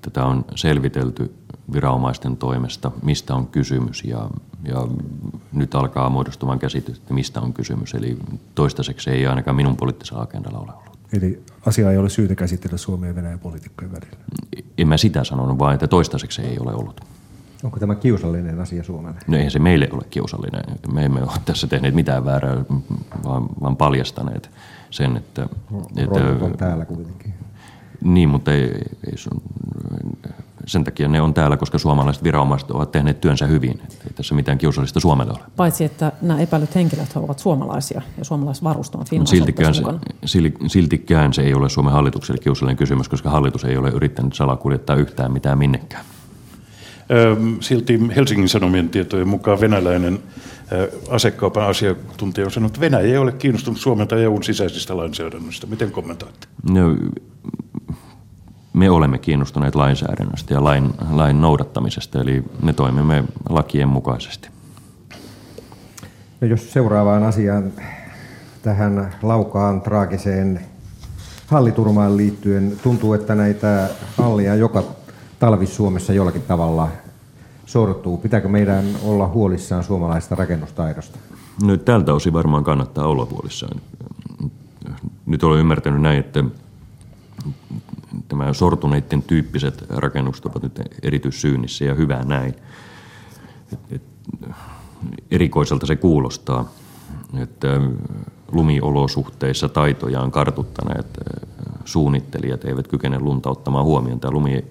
[0.00, 1.34] tätä on selvitelty
[1.72, 4.30] viranomaisten toimesta, mistä on kysymys ja,
[4.64, 4.88] ja
[5.52, 7.94] nyt alkaa muodostumaan käsitys, että mistä on kysymys.
[7.94, 8.18] Eli
[8.54, 10.89] toistaiseksi ei ainakaan minun poliittisella agendalla ole ollut.
[11.12, 14.16] Eli asia ei ole syytä käsitellä Suomen ja Venäjän poliitikkojen välillä?
[14.78, 17.00] En mä sitä sanonut, vaan että toistaiseksi ei ole ollut.
[17.62, 19.20] Onko tämä kiusallinen asia Suomelle?
[19.26, 20.64] No eihän se meille ole kiusallinen.
[20.92, 22.64] Me emme ole tässä tehneet mitään väärää,
[23.24, 24.50] vaan, vaan paljastaneet
[24.90, 25.48] sen, että...
[25.96, 27.34] että on täällä kuitenkin.
[28.00, 28.72] Niin, mutta ei,
[29.06, 29.42] ei sun,
[30.70, 33.80] sen takia ne on täällä, koska suomalaiset viranomaiset ovat tehneet työnsä hyvin.
[33.80, 35.40] Ei tässä mitään kiusallista Suomelle ole.
[35.56, 39.82] Paitsi, että nämä epäilyt henkilöt ovat suomalaisia ja suomalaisvarustamat siltikään se,
[40.66, 45.32] siltikään se ei ole Suomen hallitukselle kiusallinen kysymys, koska hallitus ei ole yrittänyt salakuljettaa yhtään
[45.32, 46.04] mitään minnekään.
[47.60, 50.18] Silti Helsingin Sanomien tietojen mukaan venäläinen
[51.08, 55.66] asekaupan asiantuntija on sanonut, että Venäjä ei ole kiinnostunut Suomen tai EUn sisäisistä lainsäädännöistä.
[55.66, 56.46] Miten kommentoitte?
[56.70, 56.96] No,
[58.72, 64.48] me olemme kiinnostuneet lainsäädännöstä ja lain, lain noudattamisesta, eli me toimimme lakien mukaisesti.
[66.40, 67.72] No jos seuraavaan asiaan
[68.62, 70.60] tähän laukaan traagiseen
[71.46, 74.84] halliturmaan liittyen tuntuu, että näitä hallia joka
[75.38, 76.88] talvi Suomessa jollakin tavalla
[77.66, 78.16] sortuu.
[78.16, 81.18] Pitääkö meidän olla huolissaan suomalaista rakennustaidosta?
[81.62, 83.80] No, tältä osin varmaan kannattaa olla huolissaan.
[85.26, 86.44] Nyt olen ymmärtänyt näin, että
[88.28, 92.54] tämä sortuneiden tyyppiset rakennukset ovat nyt erityissyynnissä ja hyvää näin.
[93.72, 94.02] Et, et,
[95.30, 96.68] erikoiselta se kuulostaa,
[97.38, 97.80] että
[98.52, 101.18] lumiolosuhteissa taitojaan kartuttaneet
[101.84, 104.20] suunnittelijat eivät kykene lunta ottamaan huomioon.
[104.20, 104.64] Tämä lumi,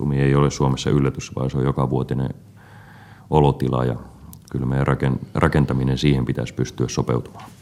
[0.00, 2.34] lumi ei ole Suomessa yllätys, vaan se on joka vuotinen
[3.30, 3.96] olotila ja
[4.50, 4.86] kyllä meidän
[5.34, 7.55] rakentaminen siihen pitäisi pystyä sopeutumaan.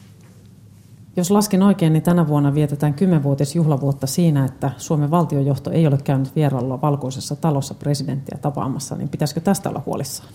[1.16, 6.36] Jos lasken oikein, niin tänä vuonna vietetään kymmenvuotisjuhlavuotta siinä, että Suomen valtiojohto ei ole käynyt
[6.36, 10.28] vierailla valkoisessa talossa presidenttiä tapaamassa, niin pitäisikö tästä olla huolissaan?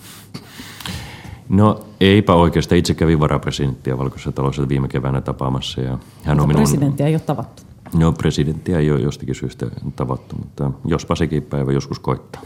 [1.50, 2.80] No eipä oikeastaan.
[2.80, 5.82] Itse kävin varapresidenttiä valkoisessa talossa viime keväänä tapaamassa.
[5.82, 6.62] Ja hän on minun...
[6.62, 7.64] presidenttiä ei ole tavattu?
[7.94, 9.66] No presidenttiä ei ole jostakin syystä
[9.96, 12.42] tavattu, mutta jospa sekin päivä joskus koittaa.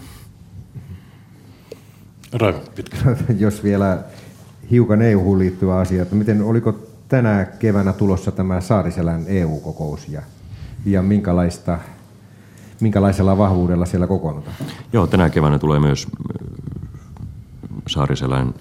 [2.33, 2.97] Raivo, pitkä.
[3.39, 4.03] Jos vielä
[4.71, 6.73] hiukan EU-hun liittyvä asia, että miten, oliko
[7.07, 10.21] tänä keväänä tulossa tämä Saariselän EU-kokous ja,
[10.85, 11.79] ja minkälaista,
[12.81, 14.55] minkälaisella vahvuudella siellä kokoonnutaan?
[14.93, 16.07] Joo, tänä keväänä tulee myös
[17.87, 18.53] Saariselän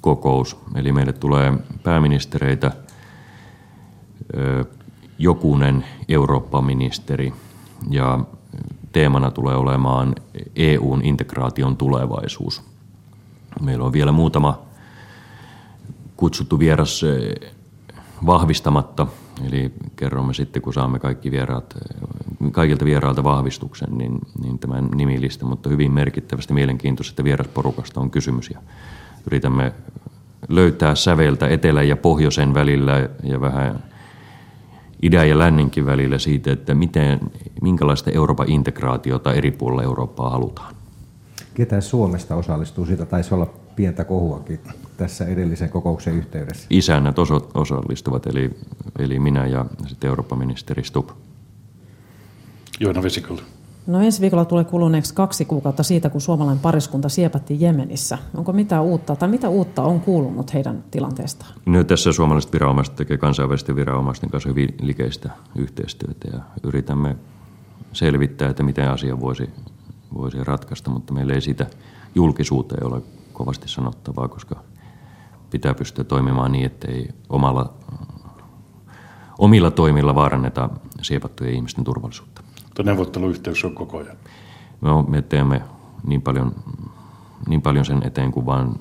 [0.00, 0.56] kokous.
[0.74, 1.52] Eli meille tulee
[1.82, 2.70] pääministereitä,
[5.18, 7.32] jokunen Eurooppa-ministeri
[7.90, 8.18] ja
[8.92, 10.14] teemana tulee olemaan
[10.56, 12.62] EUn integraation tulevaisuus.
[13.60, 14.58] Meillä on vielä muutama
[16.16, 17.02] kutsuttu vieras
[18.26, 19.06] vahvistamatta,
[19.46, 21.74] eli kerromme sitten, kun saamme kaikki vieraat,
[22.52, 28.50] kaikilta vierailta vahvistuksen, niin, niin tämän nimilistä, mutta hyvin merkittävästi mielenkiintoisesta vierasporukasta on kysymys.
[28.50, 28.60] Ja
[29.26, 29.72] yritämme
[30.48, 33.82] löytää säveltä etelän ja pohjoisen välillä ja vähän
[35.02, 37.20] idän ja länninkin välillä siitä, että miten,
[37.62, 40.74] minkälaista Euroopan integraatiota eri puolilla Eurooppaa halutaan.
[41.54, 42.86] Ketä Suomesta osallistuu?
[42.86, 44.60] Siitä taisi olla pientä kohuakin
[44.96, 46.66] tässä edellisen kokouksen yhteydessä.
[46.70, 48.50] Isännät oso- osallistuvat, eli,
[48.98, 51.10] eli minä ja sitten Euroopan ministeri Stubb.
[52.80, 53.42] Joina Vesikolla.
[53.86, 58.18] No ensi viikolla tulee kuluneeksi kaksi kuukautta siitä, kun suomalainen pariskunta siepatti Jemenissä.
[58.34, 61.52] Onko mitä uutta, tai mitä uutta on kuulunut heidän tilanteestaan?
[61.66, 67.16] No, tässä suomalaiset viranomaiset tekee kansainvälisten viranomaisten kanssa hyvin likeistä yhteistyötä ja yritämme
[67.92, 69.50] selvittää, että miten asia voisi,
[70.14, 71.66] voisi ratkaista, mutta meillä ei sitä
[72.14, 73.02] julkisuuteen ole
[73.40, 74.56] kovasti sanottavaa, koska
[75.50, 77.74] pitää pystyä toimimaan niin, ettei omalla,
[79.38, 80.68] omilla toimilla vaaranneta
[81.02, 82.42] siepattujen ihmisten turvallisuutta.
[82.64, 84.16] Mutta neuvotteluyhteys on koko ajan.
[84.80, 85.62] No, me teemme
[86.06, 86.54] niin paljon,
[87.48, 88.76] niin paljon sen eteen kuin vaan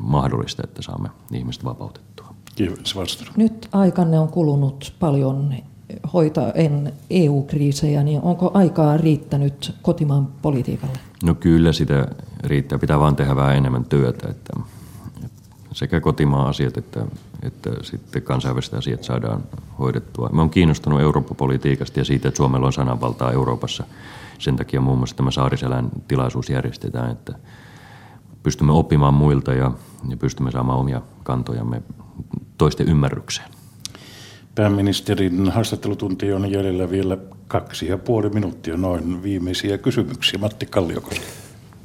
[0.00, 2.34] mahdollista, että saamme ihmiset vapautettua.
[2.56, 2.96] Kiitos,
[3.36, 5.54] Nyt aikanne on kulunut paljon
[6.12, 10.98] hoitaen EU-kriisejä, niin onko aikaa riittänyt kotimaan politiikalle?
[11.24, 12.08] No kyllä sitä
[12.44, 12.78] riittää.
[12.78, 14.52] Pitää vaan tehdä vähän enemmän työtä, että
[15.72, 17.06] sekä kotimaan asiat että,
[17.42, 19.42] että sitten kansainväliset asiat saadaan
[19.78, 20.30] hoidettua.
[20.32, 23.84] Mä oon kiinnostunut Eurooppa-politiikasta ja siitä, että Suomella on sananvaltaa Euroopassa.
[24.38, 27.34] Sen takia muun muassa tämä Saariselän tilaisuus järjestetään, että
[28.42, 29.70] pystymme oppimaan muilta ja,
[30.08, 31.82] ja pystymme saamaan omia kantojamme
[32.58, 33.48] toisten ymmärrykseen.
[34.54, 37.18] Pääministerin haastattelutunti on jäljellä vielä
[37.48, 40.38] kaksi ja puoli minuuttia noin viimeisiä kysymyksiä.
[40.38, 41.24] Matti Kalliokoski.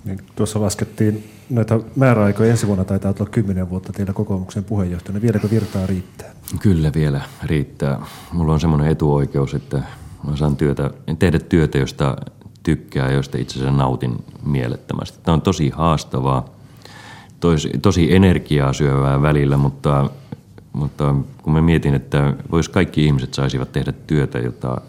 [0.05, 5.21] Niin tuossa laskettiin näitä määräaikoja ensi vuonna taitaa olla kymmenen vuotta teillä kokoomuksen puheenjohtajana.
[5.21, 6.31] Vieläkö virtaa riittää?
[6.61, 8.05] Kyllä vielä riittää.
[8.33, 9.81] Mulla on semmoinen etuoikeus, että
[10.27, 12.17] mä saan työtä, tehdä työtä, josta
[12.63, 15.19] tykkää, josta itse asiassa nautin mielettömästi.
[15.23, 16.45] Tämä on tosi haastavaa,
[17.39, 20.09] tosi, tosi energiaa syövää välillä, mutta,
[20.73, 24.81] mutta kun mä mietin, että vois kaikki ihmiset saisivat tehdä työtä, jota,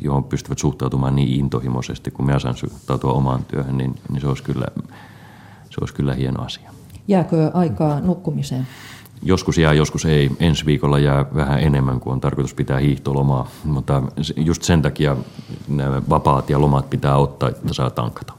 [0.00, 4.42] johon pystyvät suhtautumaan niin intohimoisesti kuin mä saan suhtautua omaan työhön, niin, niin se, olisi
[4.42, 4.66] kyllä,
[5.70, 6.70] se olisi kyllä hieno asia.
[7.08, 8.66] Jääkö aikaa nukkumiseen?
[9.22, 10.30] Joskus jää, joskus ei.
[10.40, 14.02] Ensi viikolla jää vähän enemmän kuin on tarkoitus pitää hiihtolomaa, mutta
[14.36, 15.16] just sen takia
[15.68, 18.32] nämä vapaat ja lomat pitää ottaa, että saa tankata.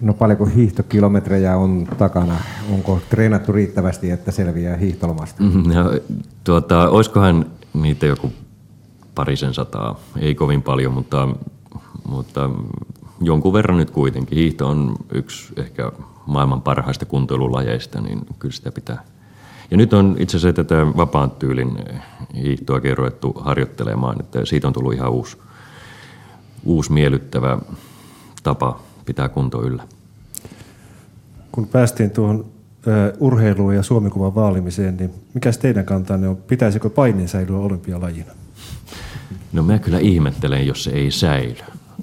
[0.00, 2.36] No paljonko hiihtokilometrejä on takana?
[2.72, 5.42] Onko treenattu riittävästi, että selviää hiihtolomasta?
[5.74, 5.84] Ja,
[6.44, 8.32] tuota, olisikohan niitä joku
[9.14, 10.00] parisen sataa?
[10.18, 11.28] Ei kovin paljon, mutta,
[12.08, 12.50] mutta
[13.20, 14.38] jonkun verran nyt kuitenkin.
[14.38, 15.92] Hiihto on yksi ehkä
[16.26, 19.02] maailman parhaista kuntoilulajeista, niin kyllä sitä pitää.
[19.70, 21.78] Ja nyt on itse asiassa tätä vapaan tyylin
[22.34, 25.36] hiihtoakin ruvettu harjoittelemaan, että siitä on tullut ihan uusi,
[26.64, 27.58] uusi miellyttävä
[28.42, 29.88] tapa pitää kunto yllä.
[31.52, 32.44] Kun päästiin tuohon
[33.20, 36.36] urheiluun ja Suomikuvan vaalimiseen, niin mikä teidän kantanne on?
[36.36, 38.32] Pitäisikö painin säilyä olympialajina?
[39.52, 41.56] No mä kyllä ihmettelen, jos se ei säily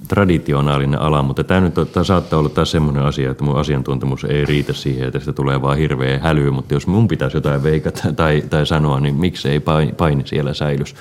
[0.07, 4.45] traditionaalinen ala, mutta tämä nyt tämä saattaa olla taas semmoinen asia, että mun asiantuntemus ei
[4.45, 8.43] riitä siihen, että tästä tulee vaan hirveä häly, mutta jos mun pitäisi jotain veikata tai,
[8.49, 10.95] tai sanoa, niin miksi ei paini, paini siellä säilys?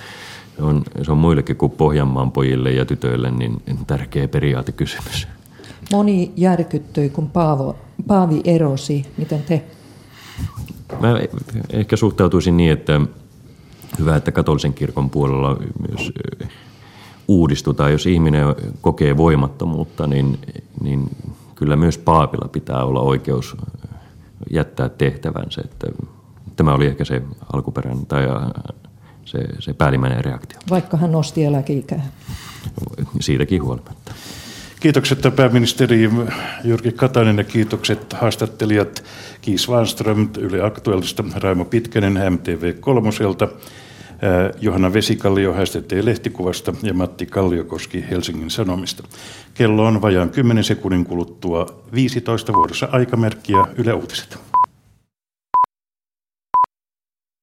[0.57, 5.29] Se on, se on muillekin kuin Pohjanmaan pojille ja tytöille niin tärkeä periaatekysymys.
[5.93, 9.07] Moni järkyttyi, kun Paavo, Paavi erosi.
[9.17, 9.65] Miten te?
[11.01, 11.21] Mä
[11.71, 13.01] ehkä suhtautuisin niin, että
[13.99, 15.57] hyvä, että katolisen kirkon puolella
[15.89, 16.13] myös
[17.29, 17.93] uudistutaan.
[17.93, 18.45] Jos ihminen
[18.81, 20.39] kokee voimattomuutta, niin,
[20.83, 21.17] niin
[21.55, 23.57] kyllä myös Paavilla pitää olla oikeus
[24.51, 25.63] jättää tehtävänsä.
[25.65, 25.87] Että
[26.57, 27.23] tämä oli ehkä se
[27.53, 28.23] alkuperäinen tai
[29.25, 30.59] se, se päällimmäinen reaktio.
[30.71, 32.07] Vaikka hän nosti eläkeikää.
[33.21, 34.15] Siitäkin huolimatta.
[34.81, 36.11] Kiitokset pääministeri
[36.65, 39.05] Jyrki Katainen ja kiitokset haastattelijat
[39.41, 43.49] Kiis Wanström Yle Aktuellista, Raimo Pitkänen MTV Kolmoselta,
[44.61, 49.03] Johanna Vesikallio HSTT Lehtikuvasta ja Matti Kalliokoski Helsingin Sanomista.
[49.55, 54.39] Kello on vajaan 10 sekunnin kuluttua 15 vuorossa aikamerkkiä Yle Uutiset.